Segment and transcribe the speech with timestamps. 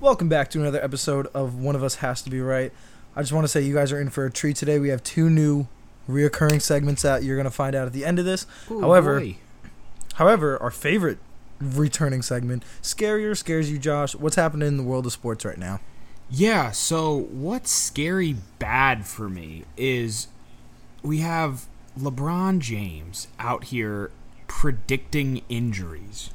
[0.00, 2.72] Welcome back to another episode of One of Us Has to Be Right.
[3.16, 4.78] I just want to say you guys are in for a treat today.
[4.78, 5.66] We have two new
[6.08, 8.46] reoccurring segments that you're going to find out at the end of this.
[8.68, 9.36] However, boy.
[10.14, 11.18] However, our favorite
[11.60, 14.14] returning segment, Scarier Scares You, Josh.
[14.14, 15.80] What's happening in the world of sports right now?
[16.30, 16.70] yeah.
[16.70, 20.28] So what's scary bad for me is
[21.02, 21.66] we have
[21.98, 24.10] LeBron James out here
[24.46, 26.30] predicting injuries.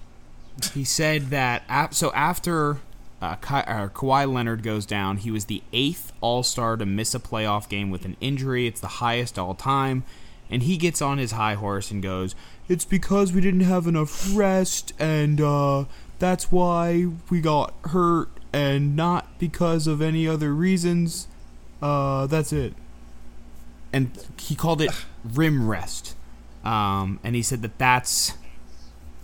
[0.73, 2.79] He said that ap- so after
[3.23, 7.15] uh, Ka- uh, Kawhi Leonard goes down, he was the eighth All Star to miss
[7.15, 8.67] a playoff game with an injury.
[8.67, 10.03] It's the highest all time.
[10.49, 12.35] And he gets on his high horse and goes,
[12.67, 15.85] It's because we didn't have enough rest, and uh,
[16.19, 21.29] that's why we got hurt, and not because of any other reasons.
[21.81, 22.73] Uh, that's it.
[23.93, 24.91] And he called it
[25.23, 26.15] rim rest.
[26.65, 28.33] Um, and he said that that's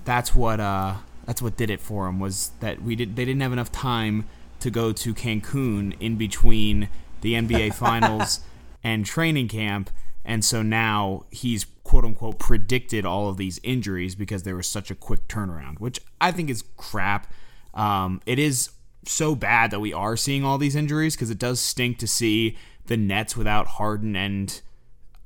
[0.05, 0.95] that's what uh,
[1.29, 4.27] that's what did it for him was that we did they didn't have enough time
[4.59, 6.89] to go to Cancun in between
[7.21, 8.39] the NBA finals
[8.83, 9.91] and training camp.
[10.25, 14.89] And so now he's quote unquote predicted all of these injuries because there was such
[14.89, 17.31] a quick turnaround which I think is crap.
[17.75, 18.71] Um, it is
[19.05, 22.57] so bad that we are seeing all these injuries because it does stink to see
[22.87, 24.59] the Nets without Harden and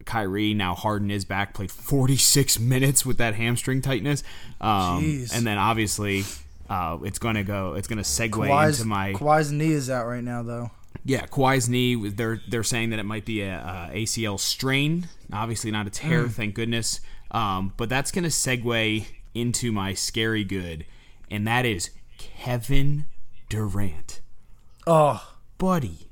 [0.06, 0.54] Kyrie.
[0.54, 4.24] Now Harden is back, played 46 minutes with that hamstring tightness,
[4.62, 6.24] um, and then obviously
[6.70, 7.74] uh, it's going to go.
[7.74, 10.72] It's going to segue Kawhi's, into my Kawhi's knee is out right now, though.
[11.06, 12.10] yeah Kawhi's knee.
[12.10, 15.08] They're they're saying that it might be a, a ACL strain.
[15.32, 17.00] Obviously not a tear, thank goodness.
[17.32, 20.86] Um, but that's going to segue into my scary good,
[21.32, 23.06] and that is Kevin
[23.50, 24.22] Durant,
[24.86, 26.10] Oh, buddy.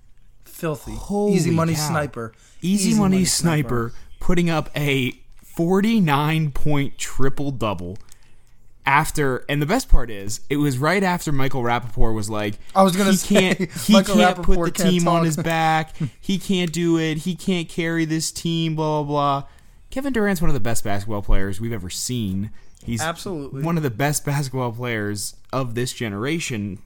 [0.62, 0.94] Filthy.
[0.94, 1.88] Holy Easy money cow.
[1.88, 2.34] sniper.
[2.62, 7.98] Easy, money, sniper, putting up a 49 point triple double
[8.86, 12.84] after and the best part is it was right after Michael Rapaport was like I
[12.84, 15.96] was gonna he say, can't he Michael can't put the Rapaport team on his back
[16.22, 19.50] he can't do it he can't carry this team blah blah blah
[19.92, 22.50] Kevin Durant's one of the best basketball players we've ever seen
[22.84, 23.62] he's Absolutely.
[23.62, 26.80] one of the best basketball players of this generation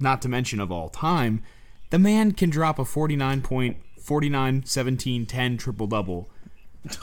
[0.00, 1.42] not to mention of all time
[1.92, 6.28] the man can drop a 49 point 49 17 10 triple double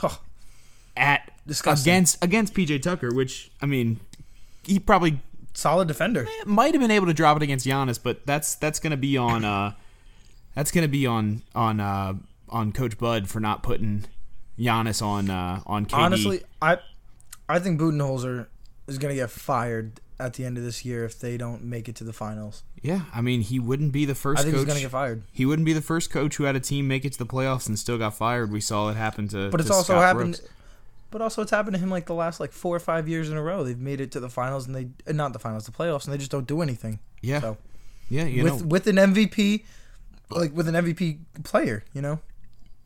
[0.02, 0.20] Oh,
[0.96, 1.90] at Disgusting.
[1.90, 3.98] against against PJ Tucker, which I mean,
[4.62, 5.20] he probably
[5.54, 6.28] solid defender.
[6.44, 9.44] might have been able to drop it against Giannis, but that's that's gonna be on
[9.44, 9.72] uh
[10.54, 12.12] that's gonna be on on uh
[12.50, 14.04] on Coach Bud for not putting
[14.58, 15.94] Giannis on uh on KD.
[15.98, 16.76] Honestly, I
[17.48, 18.46] I think Budenholzer
[18.86, 21.96] is gonna get fired at the end of this year if they don't make it
[21.96, 22.62] to the finals.
[22.82, 24.64] yeah, I mean he wouldn't be the first I think coach.
[24.66, 25.22] he's gonna get fired.
[25.32, 27.66] He wouldn't be the first coach who had a team make it to the playoffs
[27.68, 28.52] and still got fired.
[28.52, 29.50] We saw it happen to.
[29.50, 30.34] But it's to also Scott happened.
[30.36, 30.54] Brooks.
[31.12, 33.36] But also, it's happened to him like the last like four or five years in
[33.36, 33.64] a row.
[33.64, 36.14] They've made it to the finals and they uh, not the finals, the playoffs, and
[36.14, 37.00] they just don't do anything.
[37.20, 37.56] Yeah, So
[38.08, 39.64] yeah, you with know, with an MVP,
[40.30, 42.20] like with an MVP player, you know.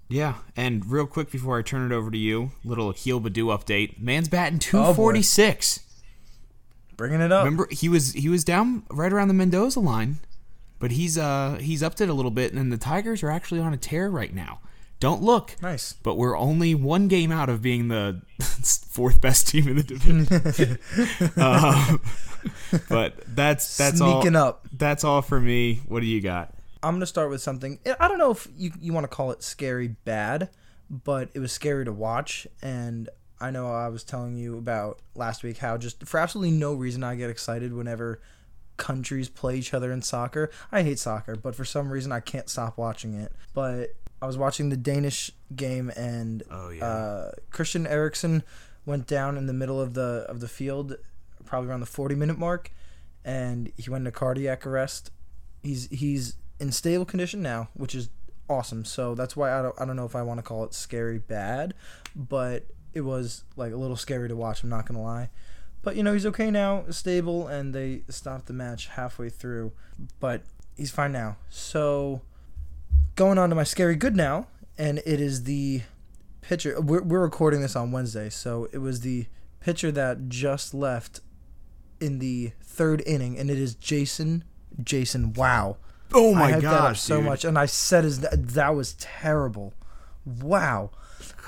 [0.09, 4.01] Yeah, and real quick before I turn it over to you, little Akil Baddoo update.
[4.01, 5.81] Man's batting Oh, 246.
[6.97, 7.45] Bringing it up.
[7.45, 10.19] Remember he was he was down right around the Mendoza line,
[10.79, 13.73] but he's uh he's upped it a little bit and the Tigers are actually on
[13.73, 14.61] a tear right now.
[15.01, 15.57] Don't look.
[15.61, 15.93] Nice.
[15.93, 18.23] But we're only one game out of being the
[18.89, 20.79] fourth best team in the division.
[21.37, 22.01] um,
[22.89, 24.49] but that's that's Sneaking all.
[24.49, 24.69] up.
[24.73, 25.81] That's all for me.
[25.89, 26.55] What do you got?
[26.83, 27.79] I'm gonna start with something.
[27.99, 30.51] I don't know if you you want to call it scary bad,
[30.89, 32.47] but it was scary to watch.
[32.63, 33.09] And
[33.47, 37.05] I know I was telling you about last week how just for absolutely no reason
[37.05, 38.21] I get excited whenever
[38.77, 40.51] countries play each other in soccer.
[40.73, 43.33] I hate soccer, but for some reason I can't stop watching it.
[43.53, 46.85] But I was watching the Danish game and Oh, yeah.
[46.87, 48.43] uh, Christian Eriksen
[48.87, 50.97] went down in the middle of the of the field,
[51.45, 52.71] probably around the 40 minute mark,
[53.25, 55.11] and he went into cardiac arrest.
[55.63, 58.09] He's he's in stable condition now, which is
[58.49, 58.85] awesome.
[58.85, 61.19] So that's why I don't I don't know if I want to call it scary
[61.19, 61.75] bad,
[62.17, 64.63] but it was like a little scary to watch.
[64.63, 65.31] I'm not gonna lie.
[65.83, 69.73] But you know he's okay now, stable, and they stopped the match halfway through.
[70.19, 70.43] But
[70.77, 71.37] he's fine now.
[71.51, 72.23] So
[73.17, 74.47] going on to my scary good now,
[74.79, 75.83] and it is the
[76.41, 76.81] pitcher.
[76.81, 79.27] We're, we're recording this on Wednesday, so it was the
[79.61, 81.21] pitcher that just left
[82.01, 84.45] in the third inning, and it is Jason.
[84.83, 85.77] Jason, wow.
[86.13, 89.75] Oh that up so much, and I said his that was terrible.
[90.25, 90.91] Wow.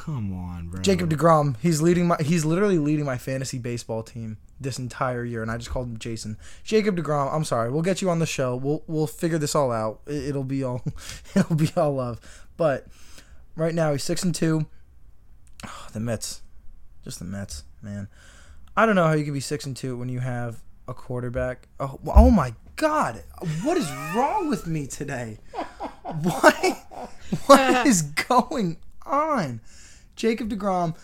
[0.07, 0.83] Come on, bro.
[0.83, 5.43] Jacob Degrom, he's leading my he's literally leading my fantasy baseball team this entire year,
[5.43, 6.39] and I just called him Jason.
[6.63, 8.55] Jacob Degrom, I'm sorry, we'll get you on the show.
[8.55, 10.03] We'll we'll figure this all out.
[10.07, 10.85] It, it'll be all
[11.35, 12.21] it'll be all love.
[12.57, 12.87] But
[13.57, 14.67] right now he's six and two.
[15.93, 16.41] the Mets,
[17.03, 18.07] just the Mets, man.
[18.77, 21.67] I don't know how you can be six and two when you have a quarterback.
[21.81, 23.25] Oh, oh my God,
[23.65, 25.39] what is wrong with me today?
[26.23, 26.83] Why?
[27.47, 29.61] What is going on?
[30.17, 30.97] Jacob DeGrom,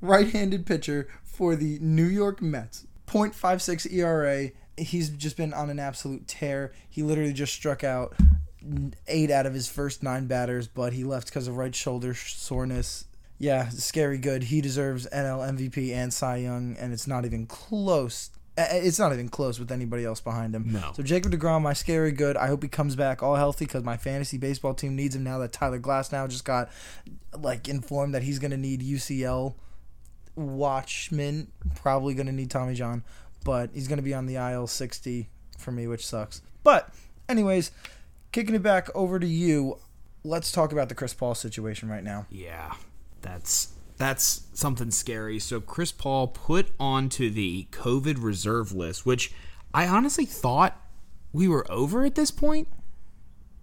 [0.00, 2.86] right-handed pitcher for the New York Mets.
[3.06, 4.50] 0.56 ERA.
[4.76, 6.72] He's just been on an absolute tear.
[6.88, 8.14] He literally just struck out
[9.06, 13.04] eight out of his first nine batters, but he left because of right shoulder soreness.
[13.38, 14.44] Yeah, scary good.
[14.44, 18.30] He deserves NL MVP and Cy Young, and it's not even close.
[18.56, 20.72] It's not even close with anybody else behind him.
[20.72, 20.92] No.
[20.94, 22.36] So Jacob Degrom, my scary good.
[22.36, 25.38] I hope he comes back all healthy because my fantasy baseball team needs him now
[25.38, 26.70] that Tyler Glasnow just got
[27.36, 29.54] like informed that he's gonna need UCL
[30.36, 31.50] watchman.
[31.74, 33.02] Probably gonna need Tommy John,
[33.44, 36.40] but he's gonna be on the IL sixty for me, which sucks.
[36.62, 36.94] But
[37.28, 37.72] anyways,
[38.30, 39.78] kicking it back over to you.
[40.22, 42.26] Let's talk about the Chris Paul situation right now.
[42.30, 42.74] Yeah,
[43.20, 45.38] that's that's something scary.
[45.38, 49.32] So Chris Paul put onto the COVID reserve list, which
[49.72, 50.80] I honestly thought
[51.32, 52.68] we were over at this point.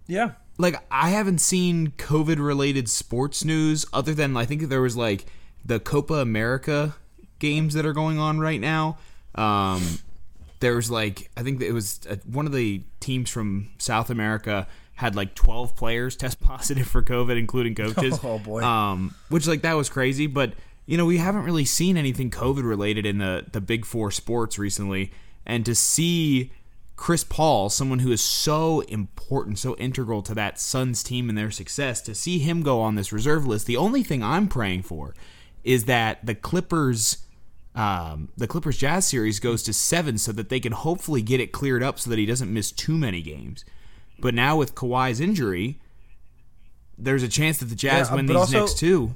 [0.06, 0.32] Yeah.
[0.58, 5.26] Like I haven't seen COVID related sports news other than I think there was like
[5.64, 6.96] the Copa America
[7.38, 8.98] games that are going on right now.
[9.34, 9.98] Um,
[10.60, 14.66] there was like I think it was uh, one of the teams from South America
[14.94, 18.18] had like 12 players test positive for COVID, including coaches.
[18.22, 18.62] Oh, boy.
[18.62, 20.54] Um, which like that was crazy, but
[20.86, 24.58] you know we haven't really seen anything COVID related in the the big four sports
[24.58, 25.12] recently,
[25.46, 26.50] and to see
[26.96, 31.50] Chris Paul, someone who is so important, so integral to that Suns team and their
[31.50, 35.14] success, to see him go on this reserve list, the only thing I'm praying for
[35.64, 37.18] is that the Clippers
[37.74, 41.52] um, the Clippers Jazz series goes to seven so that they can hopefully get it
[41.52, 43.64] cleared up so that he doesn't miss too many games.
[44.22, 45.78] But now with Kawhi's injury,
[46.96, 49.12] there's a chance that the Jazz Yeah, win these also- next two.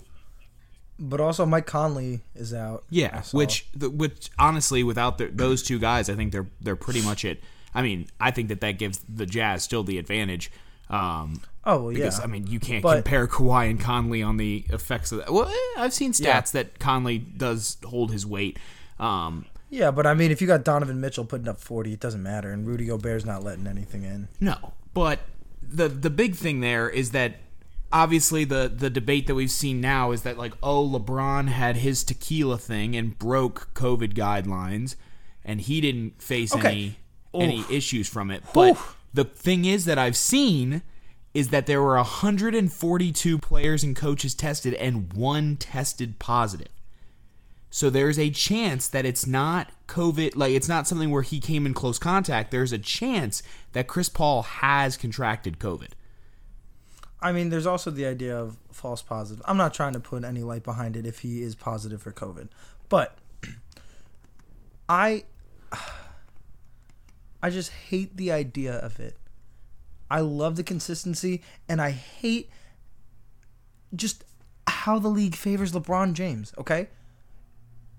[0.98, 2.84] But also Mike Conley is out.
[2.88, 7.02] Yeah, which the, which honestly, without the, those two guys, I think they're they're pretty
[7.02, 7.42] much it.
[7.74, 10.50] I mean, I think that that gives the Jazz still the advantage.
[10.88, 12.24] Um, Oh well, because yeah.
[12.24, 15.32] I mean, you can't But- compare Kawhi and Conley on the effects of that.
[15.32, 16.22] Well, eh, I've seen stats
[16.54, 16.62] Yeah.
[16.62, 18.58] that Conley does hold his weight.
[18.98, 22.22] Um, Yeah, but I mean, if you got Donovan Mitchell putting up forty, it doesn't
[22.22, 24.28] matter, and Rudy Gobert's not letting anything in.
[24.40, 25.20] No, but
[25.60, 27.34] the the big thing there is that
[27.92, 32.02] obviously the the debate that we've seen now is that like oh LeBron had his
[32.02, 34.96] tequila thing and broke COVID guidelines
[35.44, 36.96] and he didn't face Okay.
[37.34, 38.42] any any issues from it.
[38.54, 38.96] But Oof.
[39.12, 40.80] the thing is that I've seen
[41.34, 46.68] is that there were 142 players and coaches tested and one tested positive.
[47.76, 51.66] So there's a chance that it's not COVID, like it's not something where he came
[51.66, 52.50] in close contact.
[52.50, 53.42] There's a chance
[53.72, 55.90] that Chris Paul has contracted COVID.
[57.20, 59.44] I mean, there's also the idea of false positive.
[59.46, 62.48] I'm not trying to put any light behind it if he is positive for COVID,
[62.88, 63.18] but
[64.88, 65.24] I
[67.42, 69.18] I just hate the idea of it.
[70.10, 72.48] I love the consistency and I hate
[73.94, 74.24] just
[74.66, 76.88] how the league favors LeBron James, okay?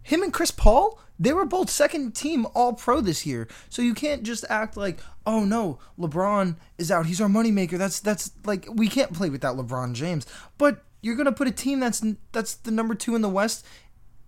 [0.07, 3.49] Him and Chris Paul, they were both second team all pro this year.
[3.67, 7.07] So you can't just act like, oh no, LeBron is out.
[7.07, 7.77] He's our moneymaker.
[7.77, 10.25] That's that's like we can't play without LeBron James.
[10.57, 12.01] But you're gonna put a team that's
[12.31, 13.65] that's the number two in the West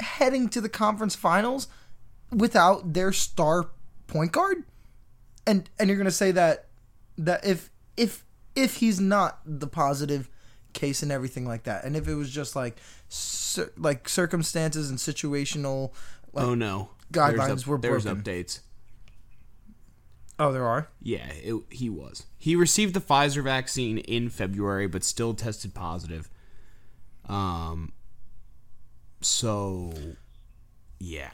[0.01, 1.69] heading to the conference finals
[2.29, 3.69] without their star
[4.07, 4.65] point guard?
[5.47, 6.67] And and you're gonna say that
[7.17, 10.29] that if if if he's not the positive
[10.79, 12.77] case and everything like that, and if it was just like
[13.09, 15.91] cir- like circumstances and situational,
[16.33, 18.21] like, oh no, guidelines there's were there's broken.
[18.23, 18.59] updates.
[20.39, 20.87] oh, there are.
[21.01, 22.25] Yeah, it, he was.
[22.37, 26.29] He received the Pfizer vaccine in February, but still tested positive.
[27.27, 27.91] Um.
[29.21, 29.91] So,
[30.99, 31.31] yeah.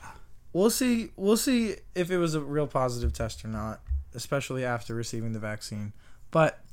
[0.53, 1.09] We'll see.
[1.15, 3.81] We'll see if it was a real positive test or not,
[4.15, 5.93] especially after receiving the vaccine.
[6.31, 6.64] But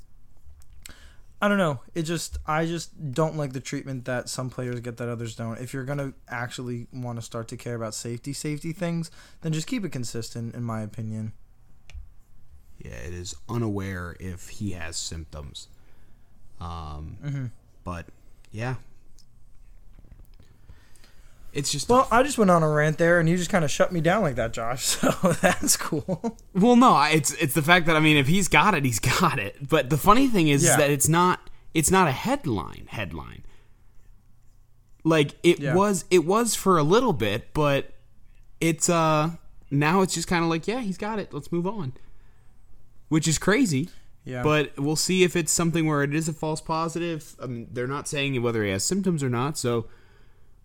[1.43, 1.81] I don't know.
[1.93, 5.59] It just I just don't like the treatment that some players get that others don't.
[5.59, 9.67] If you're gonna actually want to start to care about safety, safety things, then just
[9.67, 11.33] keep it consistent, in my opinion.
[12.79, 15.67] Yeah, it is unaware if he has symptoms.
[16.61, 17.47] Um, Mm-hmm.
[17.83, 18.07] but
[18.53, 18.77] yeah,
[21.53, 23.71] it's just Well, I just went on a rant there, and you just kind of
[23.71, 24.85] shut me down like that, Josh.
[25.03, 26.39] So that's cool.
[26.55, 29.39] Well, no, it's it's the fact that I mean, if he's got it, he's got
[29.39, 29.69] it.
[29.69, 33.45] But the funny thing is, is that it's not it's not a headline headline.
[35.05, 35.75] Like it Yeah.
[35.75, 37.91] was it was for a little bit, but
[38.61, 39.31] it's uh
[39.71, 41.33] now it's just kind of like yeah, he's got it.
[41.35, 41.93] Let's move on.
[43.09, 43.91] Which is crazy.
[44.25, 44.43] Yeah.
[44.45, 47.35] But we'll see if it's something where it is a false positive.
[47.43, 49.87] I mean, they're not saying whether he has symptoms or not, so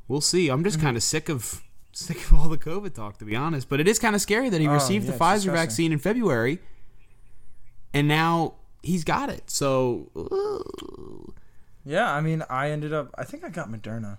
[0.08, 0.50] we'll see.
[0.50, 0.64] I'm Mm-hmm.
[0.66, 1.62] just kind of sick of
[1.94, 3.70] sick of all the COVID talk, to be honest.
[3.70, 5.54] But it is kind of scary that he Oh, received yeah, the Pfizer disgusting.
[5.54, 6.60] vaccine in February,
[7.94, 9.50] and now he's got it.
[9.50, 11.34] So ooh.
[11.86, 13.14] Yeah, I mean, I ended up.
[13.18, 14.18] I think I got Moderna.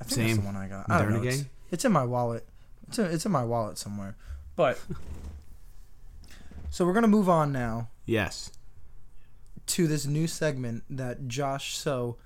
[0.00, 0.36] I think that's Same.
[0.38, 0.90] the one I got.
[0.90, 1.28] I don't Moderna know.
[1.28, 2.44] It's, it's in my wallet.
[2.88, 4.16] It's in, it's in my wallet somewhere.
[4.56, 4.78] But
[6.70, 8.50] so we're gonna move on now yes,
[9.66, 12.16] to this new segment that Josh so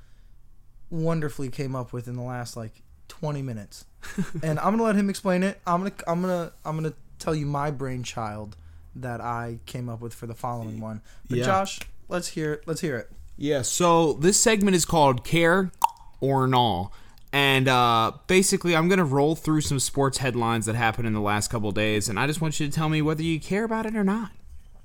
[0.90, 3.84] wonderfully came up with in the last like 20 minutes.
[4.42, 5.60] and I'm going to let him explain it.
[5.66, 8.56] I'm going to I'm going to I'm going to tell you my brainchild
[8.94, 11.02] that I came up with for the following one.
[11.28, 11.44] But Yeah.
[11.44, 12.62] Josh, let's hear it.
[12.66, 13.10] let's hear it.
[13.38, 15.70] Yeah, so this segment is called Care
[16.20, 16.90] or Not.
[17.32, 21.20] And uh, basically, I'm going to roll through some sports headlines that happened in the
[21.20, 23.84] last couple days, and I just want you to tell me whether you care about
[23.84, 24.30] it or not.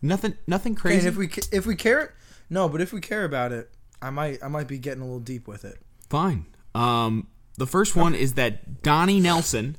[0.01, 1.08] Nothing, nothing And crazy.
[1.08, 2.13] if we if we care
[2.50, 3.70] No, but if we care about it,
[4.01, 5.77] I might I might be getting a little deep with it.
[6.11, 6.45] Fine.
[6.75, 7.27] Um,
[7.57, 9.77] the first one is that Donnie Nelson,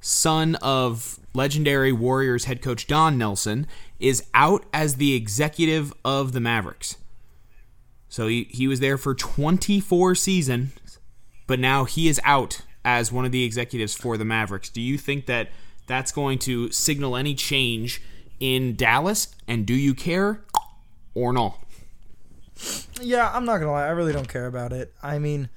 [0.00, 3.66] son of legendary Warriors head coach Don Nelson,
[4.00, 6.96] is out as the executive of the Mavericks.
[8.08, 10.98] So he, he was there for 24 seasons,
[11.46, 14.70] but now he is out as one of the executives for the Mavericks.
[14.70, 15.50] Do you think that
[15.86, 18.00] that's going to signal any change
[18.40, 19.28] in Dallas?
[19.46, 20.42] And do you care
[21.14, 21.58] or not?
[23.02, 23.84] Yeah, I'm not gonna lie.
[23.84, 24.94] I really don't care about it.
[25.02, 25.50] I mean,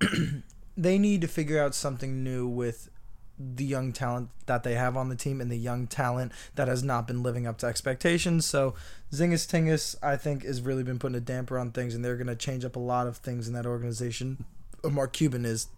[0.76, 2.90] they need to figure out something new with
[3.38, 6.82] the young talent that they have on the team and the young talent that has
[6.82, 8.46] not been living up to expectations.
[8.46, 8.74] So
[9.12, 12.34] Zingus Tingus, I think, has really been putting a damper on things, and they're gonna
[12.34, 14.44] change up a lot of things in that organization.
[14.82, 15.68] Mark Cuban is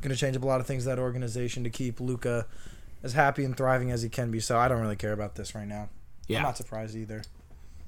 [0.00, 2.46] gonna change up a lot of things in that organization to keep Luka
[3.02, 4.40] as happy and thriving as he can be.
[4.40, 5.88] So I don't really care about this right now.
[6.28, 6.38] Yeah.
[6.38, 7.22] I'm not surprised either.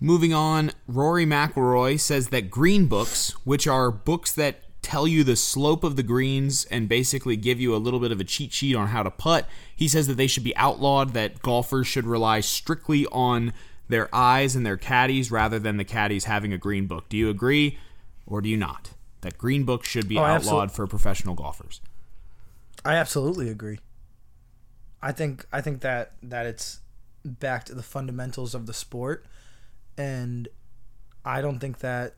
[0.00, 5.37] Moving on, Rory McIlroy says that green books, which are books that tell you the
[5.37, 8.75] slope of the greens and basically give you a little bit of a cheat sheet
[8.75, 12.40] on how to putt, he says that they should be outlawed, that golfers should rely
[12.40, 13.52] strictly on
[13.88, 17.08] their eyes and their caddies rather than the caddies having a green book.
[17.08, 17.78] Do you agree
[18.26, 18.90] or do you not?
[19.22, 21.80] That green books should be Oh, outlawed for professional golfers.
[22.84, 23.80] I absolutely agree.
[25.02, 26.80] I think I think that that it's
[27.25, 29.26] back to the fundamentals of the sport,
[29.99, 30.49] and
[31.25, 32.14] I don't think that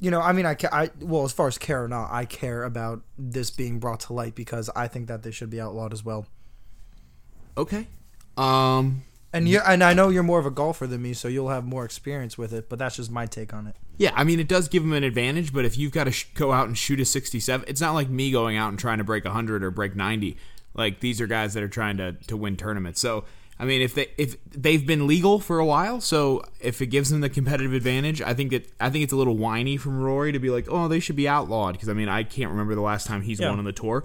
[0.00, 0.20] you know.
[0.20, 3.02] I mean, I, ca- I well, as far as care or not, I care about
[3.18, 6.26] this being brought to light because I think that they should be outlawed as well.
[7.56, 7.86] Okay.
[8.36, 11.48] Um And you and I know you're more of a golfer than me, so you'll
[11.48, 12.68] have more experience with it.
[12.68, 13.76] But that's just my take on it.
[13.98, 16.26] Yeah, I mean, it does give them an advantage, but if you've got to sh-
[16.34, 19.04] go out and shoot a 67, it's not like me going out and trying to
[19.04, 20.36] break 100 or break 90.
[20.74, 23.00] Like these are guys that are trying to, to win tournaments.
[23.00, 23.24] So,
[23.58, 27.08] I mean, if they if they've been legal for a while, so if it gives
[27.10, 30.32] them the competitive advantage, I think that I think it's a little whiny from Rory
[30.32, 32.82] to be like, "Oh, they should be outlawed" because I mean, I can't remember the
[32.82, 33.48] last time he's Yeah.
[33.50, 34.04] won on the tour.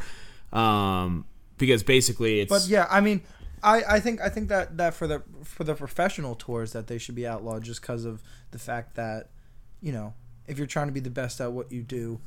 [0.53, 1.25] Um,
[1.57, 3.21] because basically it's But yeah, I mean,
[3.61, 6.97] I, I think I think that, that for the for the professional tours that they
[6.97, 9.29] should be outlawed just because of the fact that,
[9.81, 10.13] you know,
[10.47, 12.19] if you're trying to be the best at what you do,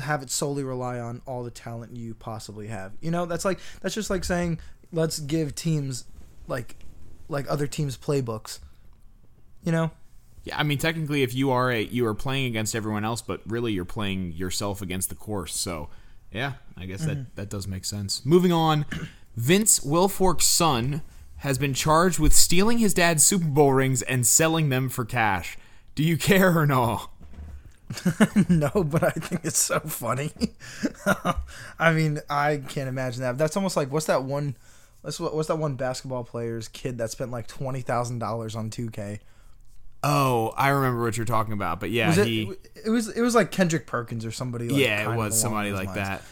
[0.00, 2.92] have it solely rely on all the talent you possibly have.
[3.00, 4.58] You know, that's like that's just like saying
[4.92, 6.04] let's give teams
[6.48, 6.76] like
[7.28, 8.60] like other teams playbooks.
[9.64, 9.90] You know?
[10.44, 13.40] Yeah, I mean, technically, if you are a you are playing against everyone else, but
[13.46, 15.56] really you're playing yourself against the course.
[15.56, 15.88] So,
[16.32, 17.30] yeah, I guess that mm-hmm.
[17.36, 18.26] that does make sense.
[18.26, 18.86] Moving on,
[19.36, 21.02] Vince Wilfork's son
[21.38, 25.56] has been charged with stealing his dad's Super Bowl rings and selling them for cash.
[25.94, 27.02] Do you care or no?
[28.48, 30.32] no, but I think it's so funny.
[31.78, 33.38] I mean, I can't imagine that.
[33.38, 34.56] That's almost like what's that one?
[35.02, 38.90] What's what's that one basketball player's kid that spent like twenty thousand dollars on two
[38.90, 39.20] K?
[40.04, 42.26] Oh, I remember what you're talking about, but yeah, Was it?
[42.26, 42.52] he,
[42.84, 44.68] It was it was like Kendrick Perkins or somebody.
[44.68, 44.80] Like that.
[44.82, 45.96] yeah, it was somebody like lines.
[45.96, 46.22] that.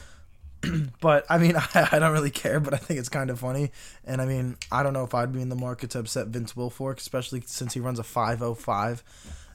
[1.01, 2.61] But I mean, I, I don't really care.
[2.61, 3.71] But I think it's kind of funny.
[4.05, 6.53] And I mean, I don't know if I'd be in the market to upset Vince
[6.53, 9.03] Wilfork, especially since he runs a five oh five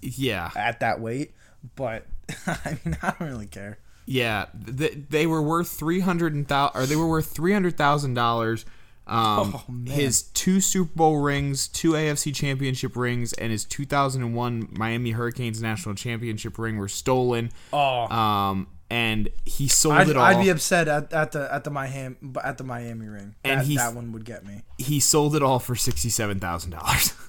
[0.02, 1.34] Yeah, at that weight.
[1.76, 2.06] But
[2.48, 3.78] I mean, I don't really care.
[4.08, 4.46] Yeah,
[4.78, 8.66] th- they were worth three hundred thousand, or they were worth three hundred thousand dollars.
[9.08, 9.94] Um, Oh, man.
[9.96, 14.68] his two Super Bowl rings, two AFC Championship rings, and his two thousand and one
[14.72, 17.52] Miami Hurricanes national championship ring were stolen.
[17.72, 20.24] Oh, Um, and he sold I'd, it all.
[20.24, 23.36] I'd be upset at, at the at the Miami at the Miami ring.
[23.44, 24.62] And that, he's- that one would get me.
[24.78, 27.14] he sold it all for sixty seven thousand dollars.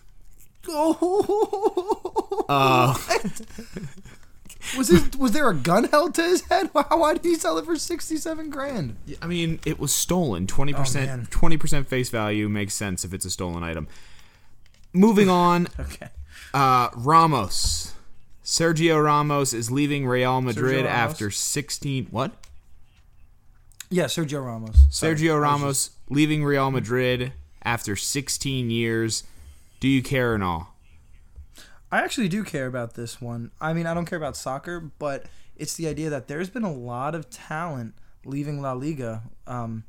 [0.68, 2.94] Oh, Uh,
[4.76, 6.70] was his, was there a gun held to his head?
[6.72, 8.96] Why, why did he sell it for sixty seven grand?
[9.20, 10.46] I mean, it was stolen.
[10.46, 13.86] Twenty Oh, percent, twenty percent face value makes sense if it's a stolen item.
[14.92, 16.08] Moving on, Okay.
[16.54, 17.92] Uh, Ramos.
[18.44, 22.06] Sergio Ramos is leaving Real Madrid after 16.
[22.12, 22.32] What?
[23.90, 24.76] Yeah, Sergio Ramos.
[24.90, 25.14] Sorry.
[25.16, 27.32] Sergio Ramos leaving Real Madrid
[27.64, 29.24] after 16 years.
[29.80, 30.75] Do you care and all?
[31.90, 33.52] I actually do care about this one.
[33.60, 35.26] I mean, I don't care about soccer, but
[35.56, 39.22] it's the idea that there's been a lot of talent leaving La Liga.
[39.46, 39.84] Um,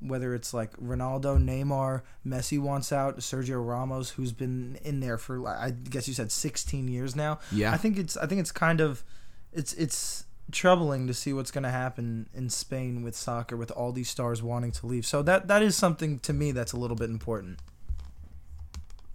[0.00, 5.46] whether it's like Ronaldo, Neymar, Messi wants out, Sergio Ramos, who's been in there for
[5.46, 7.38] I guess you said 16 years now.
[7.52, 7.72] Yeah.
[7.72, 9.04] I think it's I think it's kind of
[9.52, 13.92] it's it's troubling to see what's going to happen in Spain with soccer with all
[13.92, 15.06] these stars wanting to leave.
[15.06, 17.58] So that that is something to me that's a little bit important.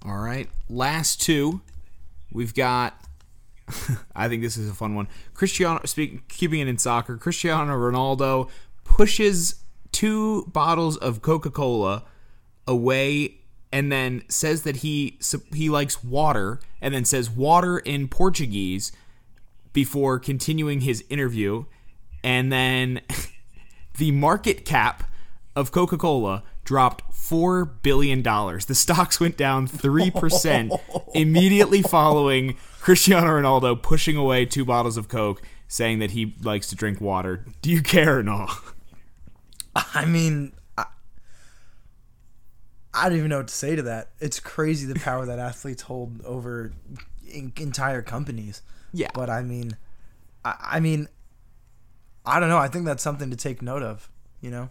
[0.06, 0.50] All right.
[0.70, 1.62] Last two.
[2.36, 2.94] We've got
[4.16, 5.08] I think this is a fun one.
[5.34, 8.50] Cristiano speaking keeping it in soccer, Cristiano Ronaldo
[8.84, 12.04] pushes two bottles of Coca-Cola
[12.68, 13.40] away
[13.72, 15.18] and then says that he
[15.54, 18.92] he likes water and then says water in Portuguese
[19.74, 21.66] before continuing his interview
[22.24, 23.02] and then
[23.98, 25.10] the market cap
[25.56, 28.66] of Coca-Cola dropped four billion dollars.
[28.66, 30.74] The stocks went down three percent
[31.14, 36.76] immediately following Cristiano Ronaldo pushing away two bottles of Coke, saying that he likes to
[36.76, 37.46] drink water.
[37.62, 38.50] Do you care or not?
[39.76, 40.86] I mean, I,
[42.94, 44.10] I don't even know what to say to that.
[44.20, 46.74] It's crazy the power that athletes hold over
[47.28, 48.62] in, entire companies.
[48.94, 49.10] Yeah.
[49.14, 49.78] But I mean,
[50.44, 51.08] I, I mean,
[52.26, 52.58] I don't know.
[52.58, 54.10] I think that's something to take note of.
[54.42, 54.70] You know.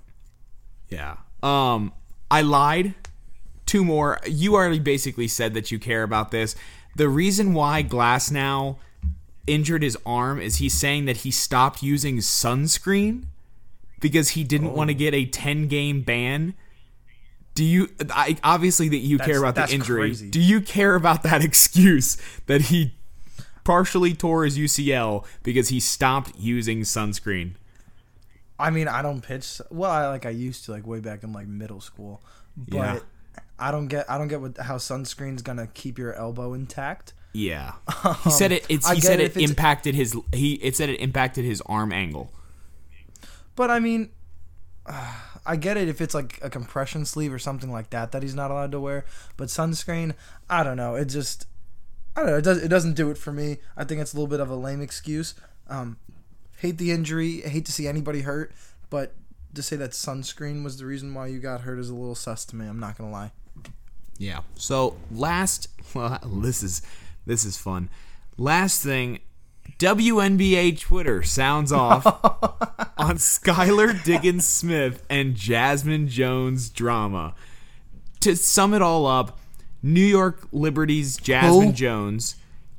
[0.88, 1.17] Yeah.
[1.43, 1.93] Um,
[2.31, 2.95] I lied.
[3.67, 4.21] Two more.
[4.26, 6.55] You already basically said that you care about this.
[6.97, 8.76] The reason why Glasnow
[9.47, 13.25] injured his arm is he's saying that he stopped using sunscreen
[14.00, 16.55] because he didn't want to get a 10 game ban.
[17.55, 20.09] Do you I obviously that you care about the injury.
[20.09, 20.31] crazy.
[20.31, 22.95] Do you care about that excuse that he
[23.62, 27.53] partially tore his UCL because he stopped using sunscreen?
[28.59, 29.61] I mean, I don't pitch.
[29.71, 32.23] Well, I like I used to like way back in like middle school,
[32.57, 32.99] but Yeah.
[33.59, 37.15] I don't get I don't get what how sunscreen's gonna keep your elbow intact.
[37.33, 37.73] Yeah.
[38.25, 41.61] He said it he said it it impacted his he it said it impacted his
[41.67, 42.33] arm angle.
[43.57, 44.11] But I mean,
[45.47, 48.35] I get it if it's like a compression sleeve or something like that that he's
[48.35, 49.05] not allowed to wear.
[49.37, 50.14] But sunscreen,
[50.49, 50.95] I don't know.
[50.95, 51.47] It just,
[52.17, 52.37] I don't know.
[52.38, 52.62] It does.
[52.62, 53.59] It doesn't do it for me.
[53.77, 55.35] I think it's a little bit of a lame excuse.
[55.69, 55.99] Um,
[56.64, 57.42] hate the injury.
[57.42, 58.53] Hate to see anybody hurt.
[58.88, 59.14] But
[59.55, 62.44] to say that sunscreen was the reason why you got hurt is a little sus
[62.46, 62.66] to me.
[62.66, 63.33] I'm not gonna lie.
[64.16, 64.40] Yeah.
[64.55, 66.81] So last, well, this is
[67.27, 67.90] this is fun.
[68.38, 69.20] Last thing,
[69.79, 72.07] WNBA Twitter sounds off
[72.96, 77.35] on Skylar Diggins Smith and Jazmine Jones drama.
[78.20, 79.38] To sum it all up,
[79.83, 81.72] New York Liberty's Jazmine Who?
[81.72, 82.37] Jones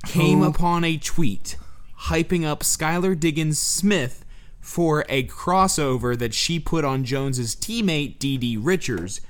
[0.08, 0.46] came Who?
[0.46, 1.56] upon a tweet
[2.02, 4.26] hyping up Skylar Diggins Smith
[4.60, 9.22] for a crossover that she put on Jones's teammate DiDi Richards.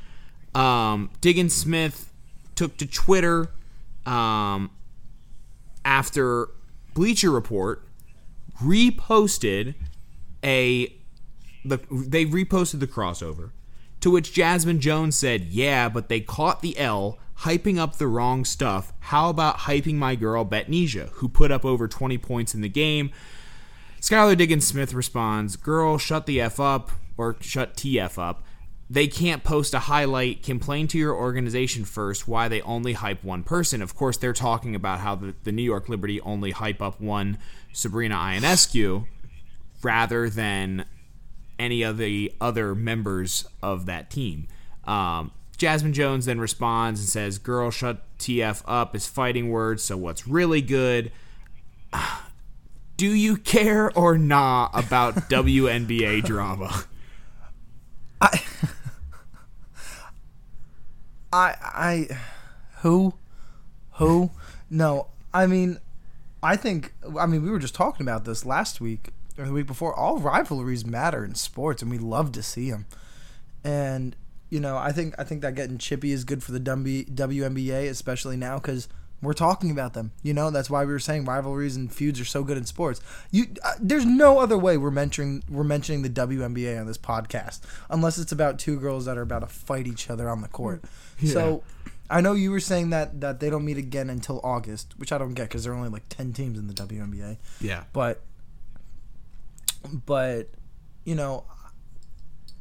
[0.53, 2.11] Um, Diggins Smith
[2.55, 3.51] took to Twitter
[4.05, 4.71] um,
[5.83, 6.49] after
[6.93, 7.85] Bleacher Report
[8.61, 9.75] reposted
[10.43, 10.95] a
[11.65, 13.51] the they reposted the crossover
[13.99, 18.45] to which Jazmine Jones said, "Yeah, but they caught the L." Hyping up the wrong
[18.45, 18.93] stuff.
[18.99, 23.11] How about hyping my girl Betnijah, who put up over 20 points in the game?
[24.01, 28.43] Skylar Diggins Smith responds, Girl, shut the F up, or shut TF up.
[28.89, 30.43] They can't post a highlight.
[30.43, 33.81] Complain to your organization first why they only hype one person.
[33.81, 37.39] Of course, they're talking about how the, the New York Liberty only hype up one
[37.73, 39.07] Sabrina Ionescu
[39.81, 40.85] rather than
[41.57, 44.47] any of the other members of that team.
[44.85, 49.97] Um, Jazmine Jones then responds and says, Girl, shut TF up is fighting words, so
[49.97, 51.11] what's really good?
[52.97, 56.85] Do you care or not about WNBA drama?
[58.21, 58.41] I.
[61.33, 62.07] I, I,
[62.81, 63.15] who,
[63.95, 64.31] who?
[64.69, 65.79] No, I mean,
[66.41, 66.93] I think.
[67.19, 69.93] I mean, we were just talking about this last week or the week before.
[69.93, 72.85] All rivalries matter in sports, and we love to see them.
[73.65, 74.15] And
[74.49, 78.37] you know, I think I think that getting chippy is good for the WNBA, especially
[78.37, 78.87] now because
[79.21, 80.11] we're talking about them.
[80.23, 83.01] You know, that's why we were saying rivalries and feuds are so good in sports.
[83.31, 87.61] You, uh, there's no other way we're mentioning we're mentioning the WNBA on this podcast
[87.89, 90.83] unless it's about two girls that are about to fight each other on the court.
[91.25, 91.63] So,
[92.09, 95.17] I know you were saying that that they don't meet again until August, which I
[95.17, 97.37] don't get because there are only like ten teams in the WNBA.
[97.61, 97.85] Yeah.
[97.93, 98.21] But,
[100.05, 100.49] but,
[101.05, 101.45] you know,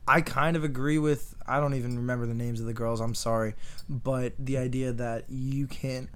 [0.06, 1.34] I kind of agree with.
[1.46, 3.00] I don't even remember the names of the girls.
[3.00, 3.54] I'm sorry,
[3.88, 6.08] but the idea that you can't.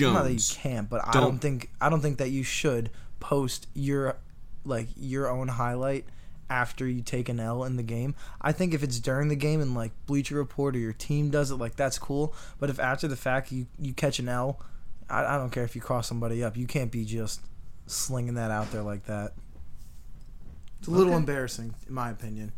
[0.00, 2.90] Not that you can't, but I Don't- don't think I don't think that you should
[3.20, 4.16] post your
[4.64, 6.04] like your own highlight
[6.50, 8.14] after you take an L in the game.
[8.40, 11.50] I think if it's during the game and like Bleacher Report or your team does
[11.50, 12.34] it, like that's cool.
[12.58, 14.60] But if after the fact you you catch an L,
[15.08, 16.56] I, I don't care if you cross somebody up.
[16.56, 17.40] You can't be just
[17.86, 19.32] slinging that out there like that.
[20.80, 21.16] It's a little Okay.
[21.18, 22.52] embarrassing, in my opinion.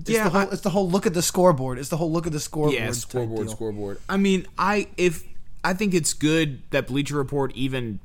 [0.00, 1.78] It's Yeah, the whole, I- it's the whole look at the scoreboard.
[1.78, 2.74] It's the whole look at the scoreboard.
[2.74, 3.98] yeah, type scoreboard, scoreboard.
[4.08, 5.24] I mean, I if
[5.62, 8.00] I think it's good that Bleacher Report even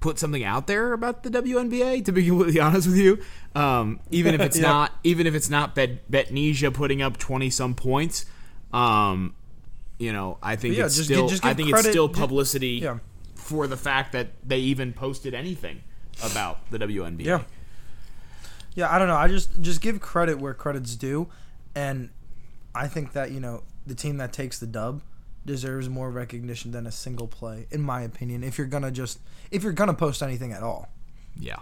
[0.00, 2.04] put something out there about the WNBA.
[2.04, 3.18] To be completely honest with you,
[3.56, 4.62] um, even if it's Yeah.
[4.68, 8.24] not, even if it's not Bet Betnijah putting up twenty some points,
[8.72, 9.34] um,
[9.98, 12.06] you know, I think Yeah, it's just gi- still, just I think credit- it's still
[12.08, 12.98] ju- publicity yeah.
[13.34, 15.80] for the fact that they even posted anything
[16.22, 17.24] about the WNBA.
[17.24, 17.42] Yeah.
[18.78, 19.16] Yeah, I don't know.
[19.16, 21.26] I just just give credit where credit's due,
[21.74, 22.10] and
[22.76, 25.02] I think that you know the team that takes the dub
[25.44, 28.44] deserves more recognition than a single play, in my opinion.
[28.44, 29.18] If you're gonna just
[29.50, 30.90] if you're gonna post anything at all,
[31.36, 31.56] yeah.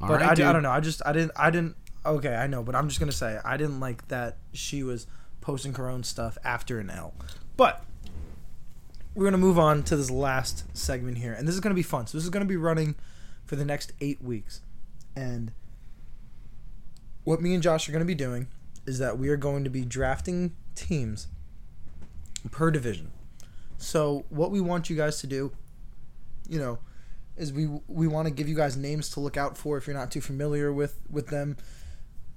[0.00, 0.46] All but right, I, dude.
[0.46, 0.70] I don't know.
[0.70, 1.74] I just I didn't I didn't.
[2.06, 5.08] Okay, I know, but I'm just gonna say I didn't like that she was
[5.40, 7.12] posting her own stuff after an L.
[7.56, 7.82] But
[9.16, 12.06] we're gonna move on to this last segment here, and this is gonna be fun.
[12.06, 12.94] So this is gonna be running
[13.46, 14.60] for the next eight weeks,
[15.16, 15.50] and
[17.28, 18.48] what me and Josh are gonna be doing
[18.86, 21.28] is that we are going to be drafting teams
[22.50, 23.10] per division.
[23.76, 25.52] So what we want you guys to do,
[26.48, 26.78] you know,
[27.36, 29.94] is we we want to give you guys names to look out for if you're
[29.94, 31.58] not too familiar with with them,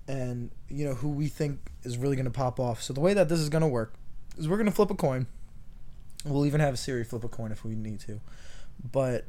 [0.10, 2.84] and you know who we think is really going to pop off.
[2.84, 3.94] So the way that this is going to work
[4.38, 5.26] is we're going to flip a coin.
[6.26, 8.20] We'll even have a Siri flip a coin if we need to,
[8.92, 9.26] but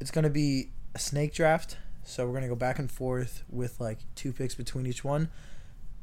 [0.00, 1.78] it's going to be a snake draft.
[2.06, 5.28] So we're to go back and forth with like two picks between each one,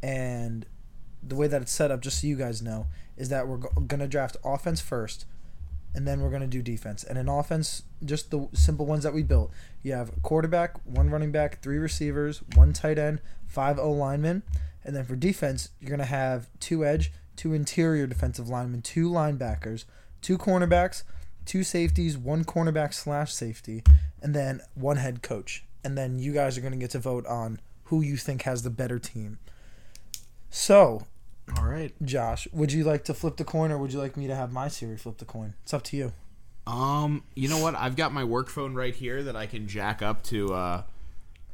[0.02, 0.66] and
[1.22, 2.88] the way that it's set up, just so you guys know,
[3.18, 5.26] is that we're go- going to draft offense first
[5.96, 7.04] and then we're to do defense.
[7.04, 9.52] And in offense, just the simple ones that we built.
[9.84, 14.44] You have quarterback, one running back, three receivers, one tight end, five O linemen.
[14.84, 19.86] And then for defense, you're to have two edge, two interior defensive linemen, two linebackers,
[20.22, 21.04] two cornerbacks,
[21.46, 23.84] two safeties, one cornerback slash safety,
[24.22, 25.64] and then one head coach.
[25.84, 28.64] And then you guys are going to get to vote on who you think has
[28.64, 29.40] the better team.
[30.50, 31.06] So,
[31.58, 31.94] All right.
[32.04, 34.52] Josh, would you like to flip the coin or would you like me to have
[34.52, 35.56] my Siri flip the coin?
[35.64, 36.14] It's up to you.
[36.66, 37.76] Um, you know what?
[37.76, 40.84] I've got my work phone right here that I can jack up to uh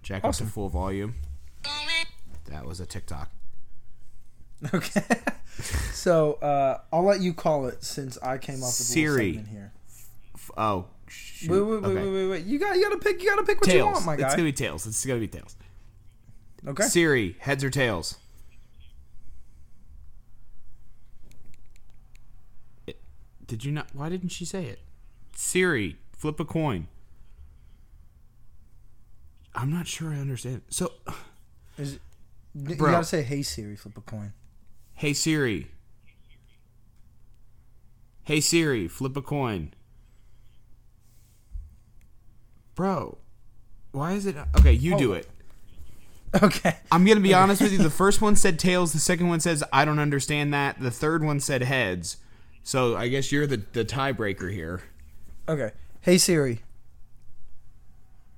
[0.03, 0.45] jack Awesome.
[0.45, 1.15] up to full volume.
[2.45, 3.29] That was a TikTok.
[4.73, 5.01] Okay.
[5.93, 9.27] so uh, I'll let you call it since I came up with Siri.
[9.35, 9.71] segment here.
[10.35, 11.49] F- Oh, shoot.
[11.51, 12.03] Wait, wait, wait, okay.
[12.05, 12.45] wait, wait, wait.
[12.45, 13.21] You got, you got to pick.
[13.21, 14.85] You got to pick what you want, my It's gonna be tails.
[14.87, 15.55] It's gonna be tails.
[16.67, 16.83] okay.
[16.83, 18.17] Siri, heads or tails?
[22.87, 22.99] It-
[23.45, 23.87] did you not?
[23.93, 24.79] Why didn't she say it?
[25.35, 26.87] Siri, flip a coin.
[29.55, 30.61] I'm not sure I understand.
[30.69, 30.93] So,
[31.77, 32.01] Is it,
[32.53, 32.91] you Bro.
[32.91, 34.33] got to say, "Hey Siri, flip a coin."
[34.93, 35.71] hey Siri.
[38.23, 39.73] Hey Siri, flip a coin.
[42.79, 43.17] Bro,
[43.91, 44.71] why is it okay?
[44.71, 45.27] You do it.
[46.43, 46.77] Okay.
[46.91, 47.79] I'm gonna be honest with you.
[47.79, 48.93] The first one said tails.
[48.93, 50.79] The second one says I don't understand that.
[50.79, 52.17] The third one said heads.
[52.61, 54.83] So I guess you're the the tiebreaker here.
[55.49, 55.71] Okay.
[56.01, 56.59] Hey Siri.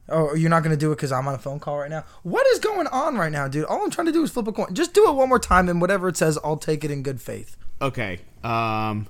[0.08, 2.06] Oh, you're not gonna do it because I'm on a phone call right now.
[2.23, 3.65] What is going on right now, dude?
[3.65, 4.73] All I'm trying to do is flip a coin.
[4.73, 7.21] Just do it one more time, and whatever it says, I'll take it in good
[7.21, 7.58] faith.
[7.80, 8.21] Okay.
[8.43, 9.08] Um,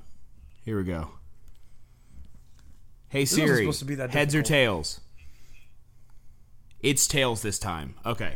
[0.65, 1.12] here we go.
[3.10, 5.00] Hey Siri, supposed to be that heads or tails?
[6.84, 7.96] It's tails this time.
[8.06, 8.36] Okay.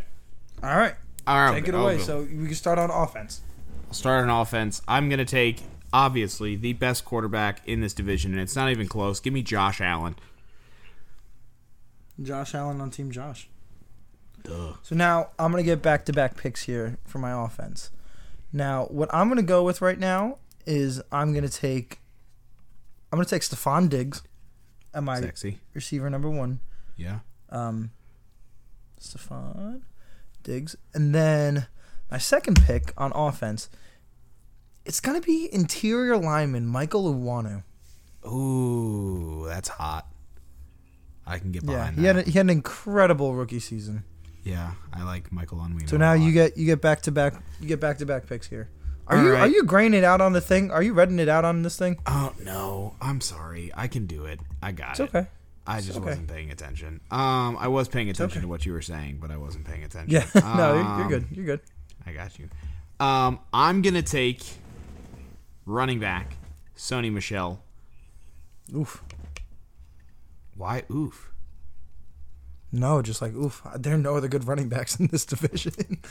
[0.63, 0.95] All right.
[1.27, 1.55] All right.
[1.55, 1.97] Take it away.
[1.99, 3.41] So we can start on offense.
[3.87, 4.81] I'll start on offense.
[4.87, 9.19] I'm gonna take obviously the best quarterback in this division, and it's not even close.
[9.19, 10.15] Give me Josh Allen.
[12.21, 13.49] Josh Allen on Team Josh.
[14.43, 14.73] Duh.
[14.83, 17.89] So now I'm gonna get back to back picks here for my offense.
[18.53, 21.99] Now what I'm gonna go with right now is I'm gonna take
[23.11, 24.21] I'm gonna take Stefon Diggs
[24.93, 25.59] at my Sexy.
[25.73, 26.59] receiver number one.
[26.95, 27.19] Yeah.
[27.49, 27.91] Um
[29.05, 29.81] Stefon
[30.43, 30.75] Diggs.
[30.93, 31.67] And then
[32.11, 33.69] my second pick on offense,
[34.85, 37.63] it's gonna be interior lineman Michael Onwenu.
[38.27, 40.07] Ooh, that's hot.
[41.25, 44.03] I can get Yeah, behind he had a, he had an incredible rookie season.
[44.43, 45.89] yeah, I like Michael Onwenu.
[45.89, 48.47] So now you get you get back to back you get back to back picks
[48.47, 48.69] here.
[49.07, 49.41] Are All you right.
[49.41, 50.71] are you graying it out on the thing?
[50.71, 51.97] Are you reading it out on this thing?
[52.07, 53.71] Oh no, I'm sorry.
[53.75, 54.39] I can do it.
[54.61, 55.03] I got It's it.
[55.15, 55.27] okay.
[55.67, 56.05] I just okay.
[56.05, 57.01] wasn't paying attention.
[57.09, 58.41] Um, I was paying attention okay.
[58.43, 60.11] to what you were saying, but I wasn't paying attention.
[60.11, 60.25] Yeah,
[60.55, 61.25] no, you're, you're Um, good.
[61.31, 61.59] You're good.
[62.05, 62.49] I got you.
[62.99, 64.43] Um, I'm gonna take
[65.65, 66.37] running back
[66.77, 67.63] Sony Michel.
[68.75, 69.03] Oof.
[70.55, 70.83] Why?
[70.91, 71.31] Oof.
[72.71, 73.61] No, just like oof.
[73.77, 76.01] There are no other good running backs in this division.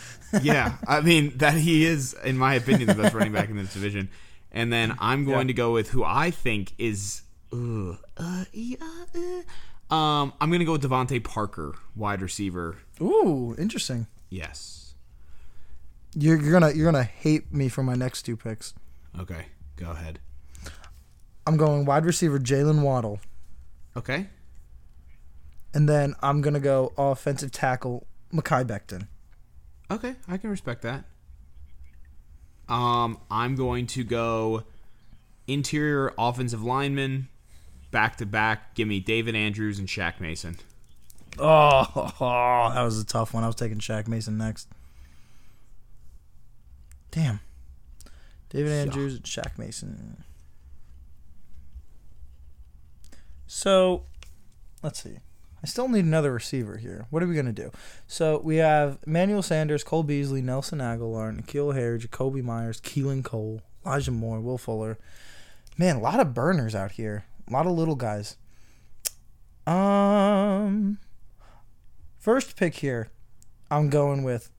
[0.43, 3.73] Yeah, I mean that he is, in my opinion, the best running back in this
[3.73, 4.09] division.
[4.51, 5.53] And then I'm going Yeah.
[5.53, 7.99] to go with who I think is Ugh.
[8.17, 9.95] Uh, yeah, uh.
[9.95, 12.79] Um, I'm gonna go with DeVante Parker, wide receiver.
[13.01, 14.07] Ooh, interesting.
[14.31, 14.95] Yes.
[16.17, 18.73] You're, you're gonna you're gonna hate me for my next two picks.
[19.19, 20.21] Okay, go ahead.
[21.47, 23.21] I'm going wide receiver Jaylen Waddle,
[23.97, 24.29] Okay.
[25.75, 29.09] and then I'm gonna go offensive tackle Mekhi Becton.
[29.91, 31.05] Okay, I can respect that.
[32.69, 34.63] Um, I'm going to go
[35.47, 37.29] interior offensive lineman,
[37.95, 38.75] back to back.
[38.75, 40.57] Give me David Andrews and Shaq Mason.
[41.39, 43.45] Oh, that was a tough one.
[43.45, 44.69] I was taking Shaq Mason next.
[47.13, 47.39] Damn.
[48.51, 50.25] David Andrews and Shaq Mason.
[53.47, 54.03] So,
[54.83, 55.19] let's see.
[55.63, 57.07] I still need another receiver here.
[57.11, 57.71] What are we going to do?
[58.09, 63.63] So, we have Manuel Sanders, Cole Beasley, Nelson Agholor, N'Keal Harry, Jakobi Meyers, Keelan Cole,
[63.87, 64.99] Elijah Moore, Will Fuller.
[65.79, 67.25] Man, a lot of burners out here.
[67.49, 68.37] A lot of little guys.
[69.67, 70.99] Um,
[72.19, 73.11] first pick here,
[73.71, 74.51] I'm going with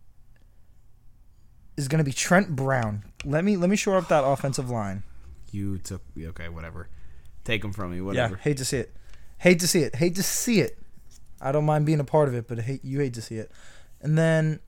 [1.78, 3.04] is going to be Trent Brown.
[3.24, 5.04] Let me let me shore up that offensive line.
[5.52, 6.90] You took okay, whatever.
[7.44, 8.36] Take them from me, whatever.
[8.36, 8.96] Yeah, hate to see it.
[9.38, 9.96] Hate to see it.
[9.96, 10.78] Hate to see it.
[11.42, 13.52] I don't mind being a part of it, but hate you hate to see it.
[14.02, 14.60] And then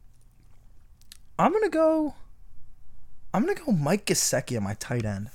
[1.39, 2.15] I'm gonna go.
[3.34, 5.30] I'm gonna go Mike Gesicki at my tight end.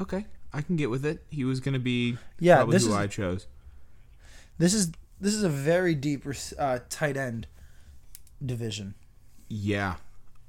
[0.00, 0.26] Okay,
[0.56, 1.22] I can get with it.
[1.30, 3.46] He was gonna be Yeah, probably this who is I chose.
[4.58, 6.24] this is this is a very deep
[6.58, 7.46] uh, tight end
[8.44, 8.94] division.
[9.48, 9.96] Yeah,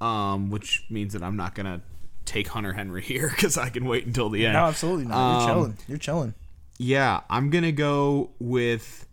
[0.00, 1.82] um, which means that I'm not gonna
[2.24, 4.54] take Hunter Henry here because I can wait until the end.
[4.54, 5.16] No, absolutely not.
[5.16, 5.78] You're Um, chilling.
[5.88, 6.34] You're chilling.
[6.78, 9.06] Yeah, I'm gonna go with.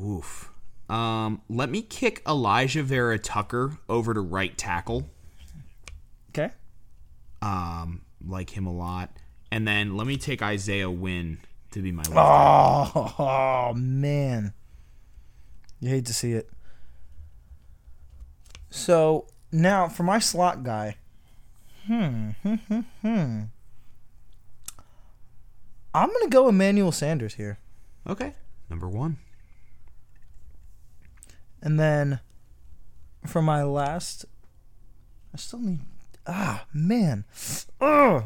[0.00, 0.50] Oof.
[0.88, 5.08] Um, let me kick Alijah Vera Tucker over to right tackle.
[6.30, 6.50] Okay.
[7.42, 9.10] Um, like him a lot,
[9.50, 11.38] and then let me take Isaiah Wynn
[11.72, 12.16] to be my left.
[12.16, 14.52] Oh, oh man,
[15.80, 16.48] you hate to see it.
[18.70, 20.96] So now for my slot guy,
[21.86, 23.40] hmm, hmm, hmm, hmm.
[25.92, 27.58] I'm gonna go Emmanuel Sanders here,
[28.08, 28.34] Okay,
[28.68, 29.18] number one.
[31.62, 32.20] and then
[33.26, 34.24] for my last,
[35.34, 35.80] I still need.
[36.26, 37.24] Ah man,
[37.80, 38.24] Ugh.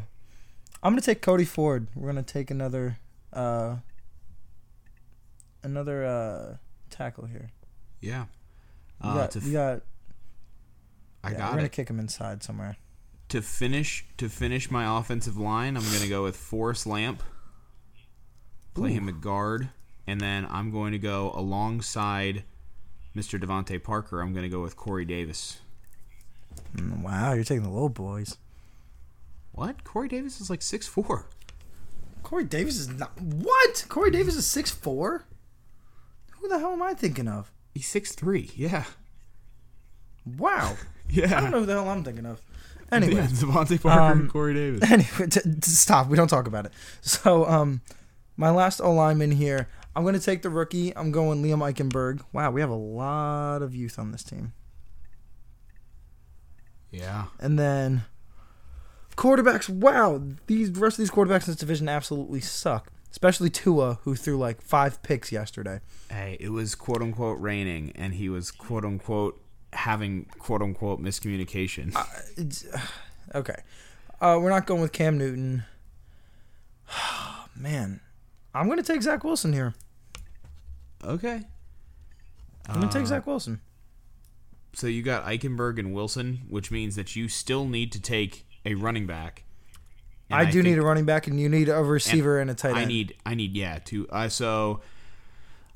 [0.85, 1.87] I'm gonna take Cody Ford.
[1.95, 2.97] We're gonna take another,
[3.33, 3.77] uh,
[5.63, 6.57] another uh
[6.89, 7.49] tackle here.
[8.01, 8.25] Yeah.
[9.03, 9.81] We Uh, got, to, we f- got
[11.23, 11.71] I yeah, got we're gonna it.
[11.71, 12.77] kick him inside somewhere.
[13.29, 17.23] to finish to finish my offensive line, I'm gonna go with Forrest Lamp.
[18.75, 19.69] Play him at guard,
[20.05, 22.43] and then I'm going to go alongside
[23.15, 23.39] Mr.
[23.41, 24.19] DeVante Parker.
[24.21, 25.59] I'm going to go with Corey Davis.
[26.75, 28.37] Mm, Wow, you're taking the low boys.
[29.55, 29.83] What?
[29.85, 31.27] Corey Davis is like six four.
[32.23, 33.85] Corey Davis is not what?
[33.87, 35.25] Corey Davis is six four.
[36.39, 37.51] Who the hell am I thinking of?
[37.73, 38.51] He's six three.
[38.55, 38.83] Yeah.
[40.37, 40.75] Wow,
[41.09, 41.37] Yeah.
[41.37, 42.41] I don't know who the hell I'm thinking of.
[42.91, 44.91] Anyway, Yeah, DeVante Parker um, and Corey Davis.
[44.91, 46.07] anyway, t- t- stop.
[46.07, 46.71] We don't talk about it.
[47.01, 47.81] So, um,
[48.37, 49.69] my last O lineman here.
[49.95, 50.95] I'm gonna take the rookie.
[50.97, 52.21] I'm going Liam Eichenberg.
[52.33, 54.51] Wow, we have a lot of youth on this team.
[56.91, 57.25] Yeah.
[57.39, 58.03] And then
[59.15, 59.69] quarterbacks.
[59.69, 62.91] Wow, these the rest of these quarterbacks in this division absolutely suck.
[63.11, 65.79] Especially Tua, who threw like five picks yesterday.
[66.09, 69.41] Hey, it was quote unquote raining, and he was quote unquote
[69.73, 71.95] having quote unquote miscommunication.
[72.35, 72.65] It's,
[73.35, 73.55] okay,
[74.19, 75.63] uh, we're not going with Cam Newton.
[77.55, 78.01] Man,
[78.53, 79.73] I'm gonna take Zach Wilson here.
[81.03, 81.41] okay.
[82.67, 83.61] I'm gonna take Uh, Zach Wilson.
[84.73, 88.73] So you got Eichenberg and Wilson, which means that you still need to take a
[88.75, 89.43] running back.
[90.29, 92.69] And I do need a running back, and you need a receiver and, a tight
[92.69, 92.79] end.
[92.79, 94.81] I need I need yeah to uh, so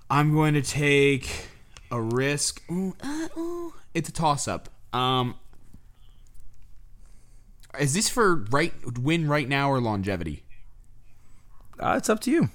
[0.10, 1.30] I'm going to take
[1.92, 2.62] a risk.
[2.72, 4.70] Ooh, uh, ooh, it's a toss up.
[4.92, 5.36] Um,
[7.80, 10.44] is this for right win right now or longevity?
[11.80, 12.50] Uh, it's up to you.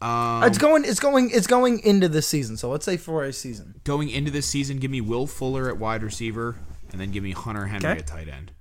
[0.00, 0.84] Um, it's going.
[0.84, 1.30] It's going.
[1.30, 2.56] It's going into the season.
[2.56, 3.80] So let's say for a season.
[3.84, 6.56] going into this season, give me Will Fuller at wide receiver,
[6.92, 7.98] and then give me Hunter Henry Okay.
[7.98, 8.52] at tight end.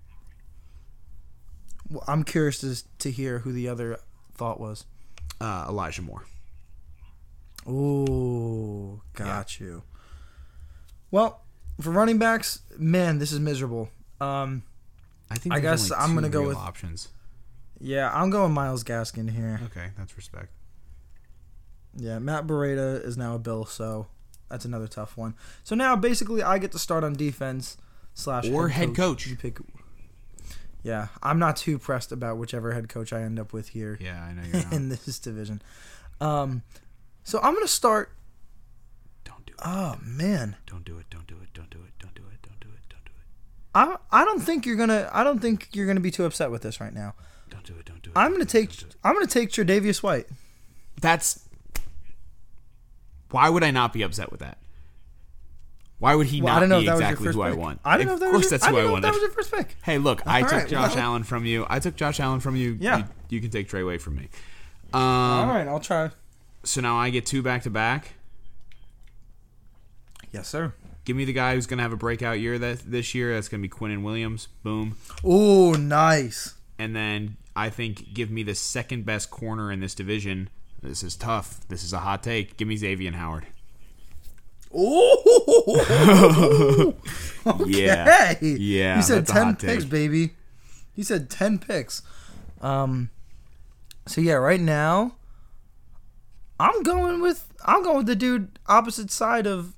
[1.90, 4.00] Well, I'm curious to to hear who the other
[4.36, 4.86] thought was.
[5.40, 6.24] Uh, Elijah Moore.
[7.66, 9.84] Oh, got you.
[11.12, 11.42] Well,
[11.82, 13.90] for running backs, man, this is miserable.
[14.20, 14.64] Um,
[15.30, 17.10] I think I guess I'm gonna go with- options.
[17.80, 19.60] yeah, I'm going Myles Gaskin here.
[19.66, 20.50] Okay, that's respect.
[21.96, 24.08] Yeah, Matt Breida is now a Bill, so
[24.50, 25.36] that's another tough one.
[25.64, 27.78] So now basically, I get to start on defense
[28.14, 29.28] slash Or head coach.
[29.28, 29.60] You pick.
[30.88, 34.24] Yeah, I'm not too pressed about whichever head coach I end up with here Yeah,
[34.24, 35.62] I know you're in this division.
[36.22, 36.64] Um,
[37.24, 38.12] so I'm gonna start.
[39.26, 39.60] don't do it.
[39.66, 41.06] Oh man, Don't do it.
[41.10, 41.50] Don't do it.
[41.54, 41.92] Don't do it.
[42.00, 42.42] Don't do it.
[42.42, 42.90] Don't do it.
[42.90, 43.26] Don't do it.
[43.76, 46.62] I I don't think you're gonna I don't think you're gonna be too upset with
[46.62, 47.14] this right now.
[47.50, 47.86] Don't do it.
[47.86, 48.14] Don't do it.
[48.18, 48.96] I'm gonna take don't do it.
[49.04, 50.28] I'm gonna take Tre'Davious White.
[51.02, 51.44] That's.
[53.30, 54.58] Why would I not be upset with that?
[56.00, 57.36] Why would he Well, I not don't know be if that was your exactly first
[57.36, 57.80] who I want?
[57.84, 59.04] I don't know if of that course was your, that's I who I if wanted.
[59.06, 59.76] that was your first pick.
[59.84, 61.66] Hey, look, I All took Josh well- Allen from you.
[61.70, 62.78] I took Josh Allen from you.
[62.80, 62.98] Yeah.
[63.00, 64.30] You, you can take Trey away from me.
[64.94, 66.12] Um, All right, I'll try.
[66.64, 68.14] So now I get two back to back.
[70.32, 70.74] Yes, sir.
[71.06, 73.34] Give me the guy who's going to have a breakout year that this year.
[73.34, 74.50] That's going to be Quinnen Williams.
[74.64, 74.98] Boom.
[75.24, 76.56] Oh, nice.
[76.78, 80.50] And then I think give me the second best corner in this division.
[80.84, 81.66] This is tough.
[81.70, 82.58] This is a hot take.
[82.58, 83.48] Give me Xavier Howard.
[84.80, 86.94] Oh,
[87.66, 88.34] Yeah.
[88.36, 88.48] okay.
[88.60, 89.92] Yeah, You said ten picks, take.
[89.92, 90.34] baby.
[90.96, 92.02] You said ten picks.
[92.62, 93.10] Um.
[94.06, 95.14] So yeah, right now,
[96.60, 99.74] I'm going with I'm going with the dude opposite side of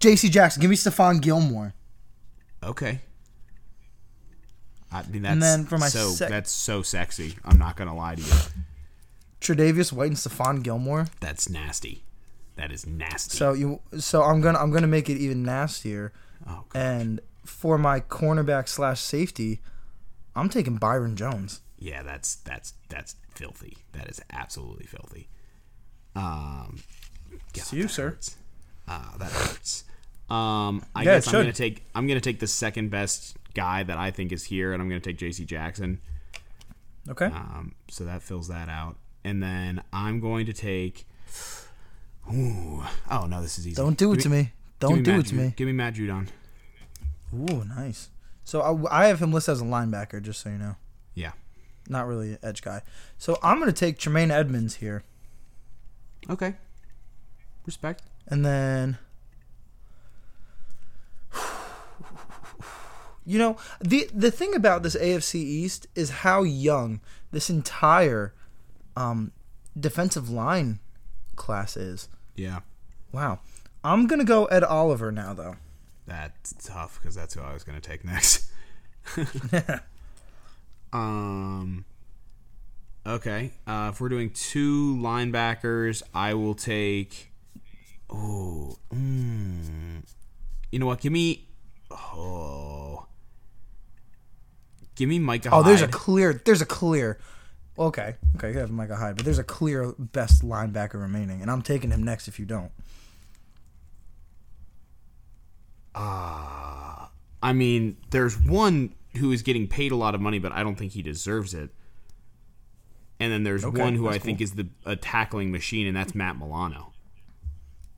[0.00, 0.28] J.C.
[0.28, 0.60] Jackson.
[0.60, 1.74] Give me Stephon Gilmore.
[2.62, 3.00] Okay.
[4.90, 7.36] I mean that's And then for my so sec- that's so sexy.
[7.44, 8.32] I'm not gonna lie to you.
[9.40, 11.06] Tre'Davious White and Stephon Gilmore.
[11.20, 12.02] That's nasty.
[12.58, 13.36] That is nasty.
[13.38, 16.12] So you so I'm gonna I'm gonna make it even nastier.
[16.46, 16.78] oh, God.
[16.78, 19.60] And for my cornerback slash safety,
[20.36, 21.62] I'm taking Byron Jones.
[21.78, 23.78] yeah, that's that's that's filthy.
[23.92, 25.28] That is absolutely filthy.
[26.14, 26.80] Um,
[27.54, 28.08] God, See you, that sir.
[28.10, 28.36] hurts.
[28.88, 29.84] Ah, that hurts.
[30.28, 33.96] Um, I Yeah, guess I'm gonna take I'm gonna take the second best guy that
[33.98, 35.44] I think is here, and I'm gonna take J.C.
[35.44, 36.00] Jackson.
[37.08, 37.26] Okay.
[37.26, 41.06] Um, so that fills that out, and then I'm going to take.
[42.32, 43.76] Ooh, oh no, this is easy.
[43.76, 44.52] Don't do it Give to me.
[44.80, 45.54] Don't do it to me.
[45.56, 46.28] Give me Matt Judon.
[47.34, 48.10] Ooh, nice.
[48.44, 50.76] So I, I have him listed as a linebacker, just so you know.
[51.14, 51.32] Yeah.
[51.88, 52.82] Not really an edge guy.
[53.16, 55.04] So I'm going to take Tremaine Edmunds here.
[56.30, 56.54] Okay.
[57.66, 58.02] Respect.
[58.26, 58.98] And then.
[63.26, 68.32] You know, the the thing about this AFC East is how young this entire
[68.96, 69.32] um,
[69.78, 70.80] defensive line
[71.36, 72.08] class is.
[72.38, 72.60] Yeah.
[73.10, 73.40] Wow.
[73.82, 75.56] I'm going to go Ed Oliver now, though.
[76.06, 78.48] That's tough because that's who I was going to take next.
[80.92, 81.84] um.
[83.06, 83.52] Okay.
[83.66, 87.32] Uh, if we're doing two linebackers, I will take.
[88.08, 88.76] Oh.
[88.94, 90.04] Mm,
[90.70, 91.00] you know what?
[91.00, 91.48] Give me.
[91.90, 93.06] Oh.
[94.94, 95.50] Give me Micah.
[95.52, 96.40] Oh, there's a clear.
[96.44, 97.18] There's a clear.
[97.78, 101.62] Okay, okay, you have Micah Hyde, but there's a clear best linebacker remaining, and I'm
[101.62, 102.72] taking him next if you don't.
[105.94, 107.06] Uh,
[107.42, 110.76] I mean, there's one who is getting paid a lot of money, but I don't
[110.76, 111.70] think he deserves it.
[113.20, 115.96] And then there's Okay, one who I that's think is the a tackling machine, and
[115.96, 116.92] that's Matt Milano.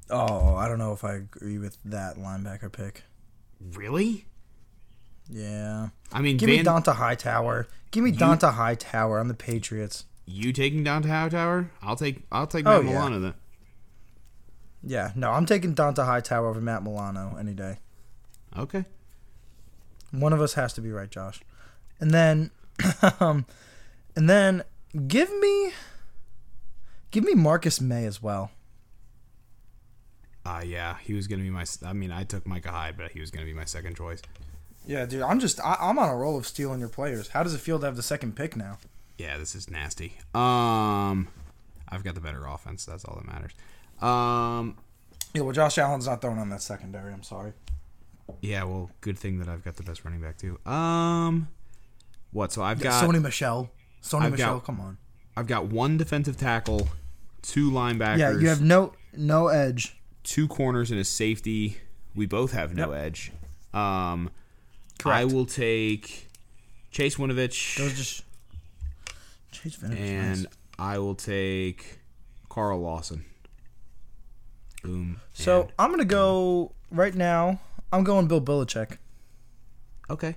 [0.08, 3.04] Oh, I don't know if I agree with that linebacker pick.
[3.60, 4.26] Really?
[5.32, 7.68] Yeah, I mean, give me Van, Donta Hightower.
[7.92, 10.04] Give me Donta Hightower on the Patriots.
[10.26, 11.70] you taking Donta Hightower?
[11.82, 12.90] I'll take I'll take Oh, Matt yeah.
[12.98, 13.34] Milano then.
[14.82, 17.78] Yeah, no, I'm taking Donta Hightower over Matt Milano any day.
[18.58, 18.84] Okay.
[20.10, 21.40] One of us has to be right, Josh.
[22.00, 22.50] And then,
[23.20, 23.46] um,
[24.16, 24.64] and then
[25.06, 25.72] give me,
[27.12, 28.50] give me Marcus Maye as well.
[30.44, 31.64] Uh yeah, he was gonna be my.
[31.84, 34.22] I mean, I took Micah Hyde, but he was gonna be my second choice.
[34.86, 37.28] Yeah, dude, I'm just I, I'm on a roll of stealing your players.
[37.28, 38.78] How does it feel to have the second pick now?
[39.18, 40.14] Yeah, this is nasty.
[40.34, 41.28] Um,
[41.88, 42.84] I've got the better offense.
[42.86, 43.52] That's all that matters.
[44.00, 44.76] Um,
[45.34, 47.12] Yeah, well, Josh Allen's not throwing on that secondary.
[47.12, 47.52] I'm sorry.
[48.40, 48.64] yeah.
[48.64, 50.58] Well, good thing that I've got the best running back too.
[50.70, 51.48] Um,
[52.32, 52.52] what?
[52.52, 53.70] So I've got Sony Michel.
[54.02, 54.96] Sony I've Michel, got- come on.
[55.36, 56.88] I've got one defensive tackle,
[57.42, 59.96] two linebackers, Yeah, you have no no edge.
[60.24, 61.76] two corners, and a safety.
[62.14, 63.00] We both have no Yep.
[63.04, 63.32] edge.
[63.72, 64.30] Um,
[65.06, 66.28] I will take
[66.90, 68.22] Chase Winovich, Those just
[69.52, 70.52] Chase Winovich, and nice.
[70.78, 71.98] I will take
[72.48, 73.24] Carl Lawson.
[74.82, 75.20] Boom.
[75.32, 77.60] So and- I'm gonna go right now.
[77.92, 78.98] I'm going Bill Belichick.
[80.08, 80.36] okay.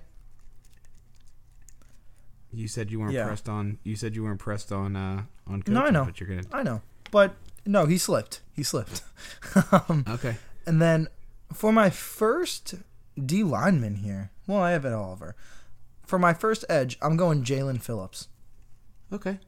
[2.52, 3.26] You said you weren't Yeah.
[3.26, 3.80] pressed on.
[3.84, 6.06] You said you weren't pressed on uh, on coaching, No, I know.
[6.06, 6.44] but you're gonna.
[6.52, 6.82] I know,
[7.12, 7.36] but
[7.66, 8.42] no, he slipped.
[8.54, 9.02] He slipped.
[9.72, 10.36] um, Okay.
[10.68, 11.08] and then
[11.52, 12.76] for my first
[13.24, 15.36] D lineman here, well, I have it Oliver.
[16.06, 18.28] For my first edge, I'm going Jaelan Phillips.
[19.12, 19.40] Okay.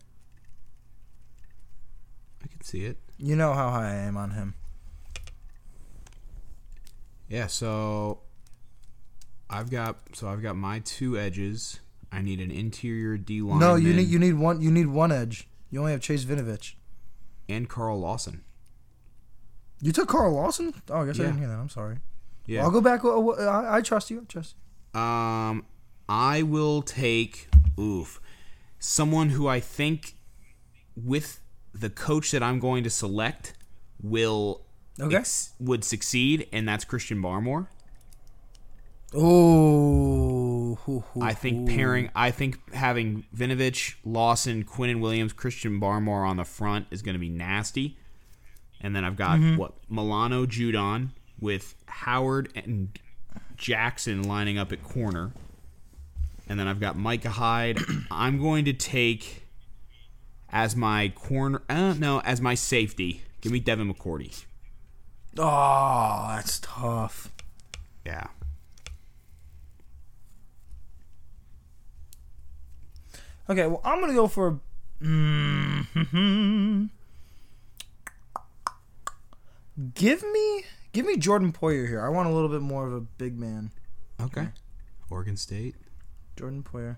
[2.44, 2.98] I can see it.
[3.18, 4.54] You know how high I am on him.
[7.28, 8.20] Yeah, so
[9.50, 11.80] I've got so I've got my two edges.
[12.12, 13.60] I need an interior D line.
[13.60, 15.48] No, you need you need one you need one edge.
[15.72, 16.76] You only have Chase Winovich.
[17.50, 18.44] and Carl Lawson.
[19.82, 20.74] You took Carl Lawson?
[20.90, 21.58] Oh, I guess I didn't hear that.
[21.58, 21.98] I'm sorry.
[22.48, 22.64] Yeah.
[22.64, 23.04] I'll go back.
[23.04, 24.22] I, I trust you.
[24.22, 24.56] I trust
[24.94, 25.00] you.
[25.02, 25.66] Um,
[26.08, 27.48] I will take
[27.80, 28.20] oof
[28.80, 30.16] someone who I think
[30.96, 31.40] with
[31.74, 33.54] the coach that I'm going to select
[34.02, 34.62] will
[35.00, 35.18] Okay.
[35.18, 37.68] ex- would succeed, and that's Christian Barmore.
[39.14, 45.80] Oh, hoo, hoo, I think pairing, I think having Winovich, Lawson, Quinn, and Williams, Christian
[45.80, 47.98] Barmore on the front is going to be nasty.
[48.82, 49.58] And then I've got Mm-hmm.
[49.58, 51.10] what Milano Judon
[51.40, 52.98] with Howard and
[53.58, 55.32] Jackson lining up at corner.
[56.48, 57.80] And then I've got Micah Hyde.
[58.12, 59.44] I'm going to take
[60.50, 61.62] as my corner.
[61.70, 63.22] Uh, no, as my safety.
[63.42, 64.44] Give me Devin McCourty.
[65.38, 67.32] Oh, that's tough.
[68.06, 68.28] Yeah.
[73.50, 74.60] Okay, well, I'm gonna go for.
[75.02, 76.90] mm
[79.94, 80.64] Give me,
[80.96, 82.02] give me Jordan Poyer here.
[82.02, 83.70] I want a little bit more of a big man,
[84.22, 84.48] Okay.
[85.10, 85.76] Oregon State.
[86.38, 86.98] Jordan Poyer.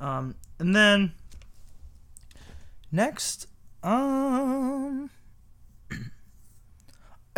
[0.00, 1.12] Um, and then
[2.90, 3.46] next,
[3.82, 5.10] um,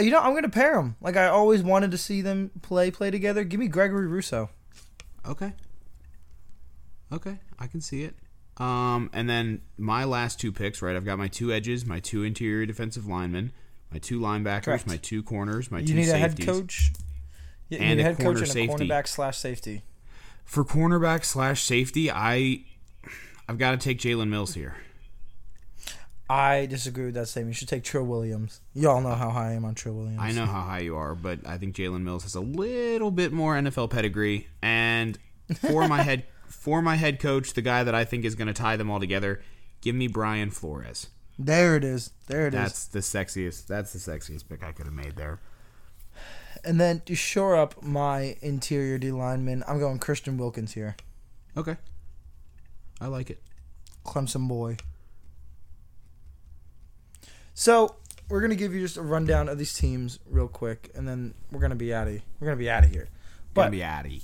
[0.00, 0.94] you know, I'm gonna pair them.
[1.00, 3.42] Like I always wanted to see them play play together.
[3.42, 4.48] Give me Gregory Rousseau.
[5.28, 5.52] Okay.
[7.12, 8.14] Okay, I can see it.
[8.58, 10.96] Um, and then my last two picks, right?
[10.96, 13.52] I've got my two edges, my two interior defensive linemen,
[13.92, 14.86] my two linebackers, Correct.
[14.86, 16.46] my two corners, my You two need a head safeties.
[16.46, 16.92] coach.
[17.68, 18.88] Yeah, And need a a head coach and a safety.
[18.88, 19.82] cornerback slash safety.
[20.44, 22.64] For cornerback slash safety, I
[23.48, 24.76] I've got to take Jalen Mills here.
[26.28, 27.50] I disagree with that statement.
[27.54, 28.60] You should take Trill Williams.
[28.74, 30.18] Y'all know how high I am on Trill Williams.
[30.20, 33.32] I know how high you are, but I think Jalen Mills has a little bit
[33.32, 34.48] more NFL pedigree.
[34.60, 35.16] And
[35.54, 38.54] for my head for my head coach, the guy that I think is going to
[38.54, 39.40] tie them all together,
[39.80, 41.08] give me Brian Flores.
[41.38, 42.10] There it is.
[42.28, 42.60] There it is.
[42.60, 43.66] That's the sexiest.
[43.66, 45.38] That's the sexiest pick I could have made there.
[46.64, 50.96] And then to shore up my interior D lineman, I'm going Christian Wilkins here.
[51.56, 51.76] Okay.
[53.00, 53.42] I like it.
[54.04, 54.76] Clemson boy.
[57.54, 57.96] So
[58.28, 61.60] we're gonna give you just a rundown of these teams real quick, and then we're
[61.60, 63.08] gonna be out of we're gonna be out of here.
[63.54, 64.22] Gonna But be Addy.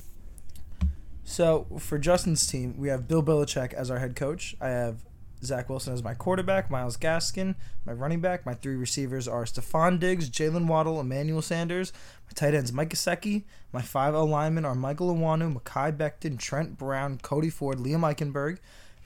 [1.24, 4.56] so for Justin's team, we have Bill Belichick as our head coach.
[4.60, 4.96] I have
[5.44, 8.46] Zach Wilson as my quarterback, Myles Gaskin, my running back.
[8.46, 11.92] My three receivers are Stefon Diggs, Jaylen Waddle, Emmanuel Sanders.
[12.26, 13.44] My tight ends Mike Gesicki.
[13.72, 18.58] My five O linemen are Michael Onwenu, Mekhi Becton, Trent Brown, Cody Ford, Liam Eichenberg.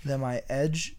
[0.04, 0.96] Then my edge,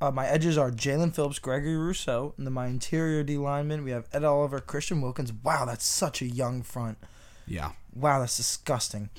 [0.00, 3.90] uh, my edges are Jaelan Phillips, Gregory Rousseau, and then my interior D linemen we
[3.90, 5.32] have Ed Oliver, Christian Wilkins.
[5.32, 6.98] Wow, that's such a young front.
[7.46, 7.72] Yeah.
[7.94, 9.10] Wow, that's disgusting.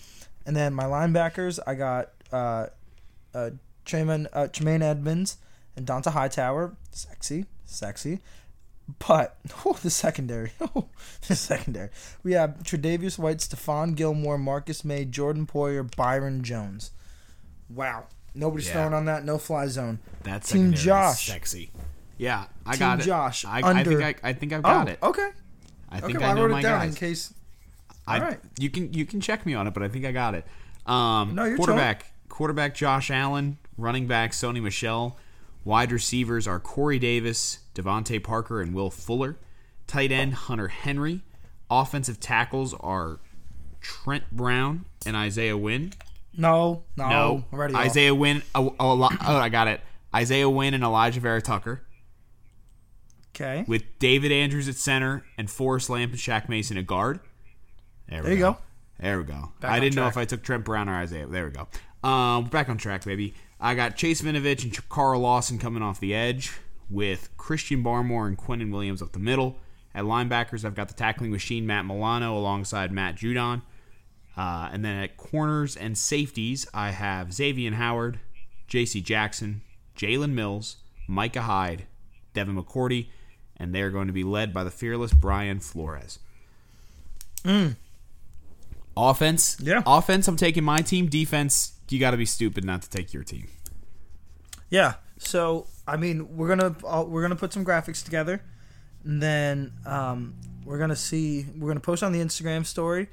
[0.46, 2.68] And then my linebackers, I got uh,
[3.34, 3.52] uh,
[3.86, 5.38] Tremaine, uh, Tremaine Edmunds
[5.76, 6.76] and Donta Hightower.
[6.92, 8.20] Sexy, sexy.
[9.08, 10.88] But oh, the secondary, oh,
[11.28, 11.90] the secondary.
[12.24, 16.92] We have Tre'Davious White, Stephon Gilmore, Marcus Maye, Jordan Poyer, Byron Jones.
[17.70, 18.06] Wow,
[18.36, 18.74] nobody's Yeah.
[18.74, 20.00] throwing on that no fly zone.
[20.24, 21.28] That's Team Josh.
[21.28, 21.72] sexy.
[22.18, 23.04] Yeah, I Team got it.
[23.04, 25.00] Josh, I, I think I, I think I've got oh, it.
[25.02, 25.30] okay,
[25.90, 26.08] I okay.
[26.08, 27.34] think Well, I I, wrote it down in case.
[28.08, 28.40] I, All right.
[28.60, 30.46] You can you can check me on it, but I think I got it.
[30.86, 35.18] Um, No, you're quarterback quarterback Josh Allen, running back Sony Michel,
[35.64, 39.38] wide receivers are Corey Davis, DeVante Parker, and Will Fuller.
[39.88, 41.22] Tight end Hunter Henry.
[41.70, 43.20] Offensive tackles are
[43.82, 45.94] Trent Brown and Isaiah Wynn.
[46.38, 47.82] No, no, No, already off.
[47.82, 48.42] Isaiah Wynn.
[48.56, 49.82] Oh, oh, oh, I got it.
[50.14, 51.82] Isaiah Wynn and Alijah Vera Tucker
[53.34, 57.20] Okay, with David Andrews at center and Forrest Lamp and Shaq Mason at guard.
[58.10, 58.58] There, we there you go.
[59.00, 59.52] There we go.
[59.62, 61.28] Back I didn't know if I took Trent Brown or Isaiah.
[61.28, 62.08] There we go.
[62.08, 63.34] Um, back on track, baby.
[63.62, 66.52] I got Chase Winovich and Carl Lawson coming off the edge
[66.90, 69.58] with Christian Barmore and Quinnen Williams up the middle.
[69.94, 73.62] At linebackers, I've got the tackling machine Matt Milano alongside Matt Judon.
[74.36, 78.20] Uh, and then at corners and safeties, I have Xavier Howard,
[78.68, 79.02] J.C.
[79.02, 79.62] Jackson,
[79.98, 81.86] Jalen Mills, Micah Hyde,
[82.34, 83.08] Devin McCourty,
[83.58, 86.18] and they're going to be led by the fearless Brian Flores.
[88.96, 89.84] Offense, Yeah.
[89.86, 91.08] Offense, I'm taking my team.
[91.08, 93.48] Defense, you got to be stupid not to take your team.
[94.70, 94.96] Yeah.
[95.18, 98.42] So I mean, we're gonna uh, we're gonna put some graphics together,
[99.04, 100.36] and then um,
[100.66, 103.10] we're gonna see we're gonna post on the Instagram story,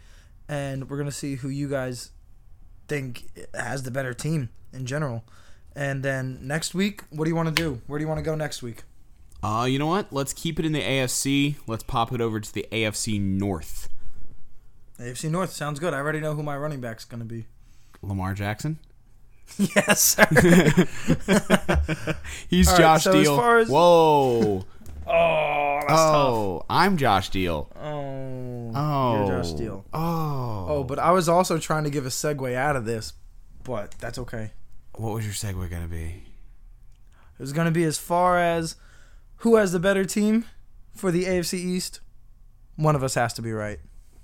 [0.49, 2.11] and we're gonna see who you guys
[2.87, 5.25] think has the better team in general.
[5.77, 7.81] And then next week, what do you want to do?
[7.87, 8.83] Where do you want to go next week?
[9.43, 10.13] Uh, you know what?
[10.13, 11.57] Let's keep it in the AFC.
[11.67, 13.89] Let's pop it over to the AFC North.
[14.99, 15.95] AFC North sounds good.
[15.95, 17.47] I already know who my running back's gonna be.
[18.03, 18.79] Lamar Jackson.
[19.59, 20.27] yes, sir.
[22.49, 23.37] He's All right, Josh so as Deal.
[23.37, 24.65] far as- Whoa.
[25.07, 27.71] oh, that's oh, I'm Josh Deal.
[27.77, 29.27] Oh, Oh.
[29.27, 29.85] you're Josh Steele.
[29.93, 30.67] Oh.
[30.69, 33.15] Oh, but I was also trying to give a segue out of this,
[33.65, 34.53] but that's okay.
[34.95, 36.23] what was your segue gonna be?
[37.39, 38.75] It was going to be as far as
[39.37, 40.45] who has the better team
[40.93, 42.01] for the AFC East.
[42.75, 43.79] One of us has to be right.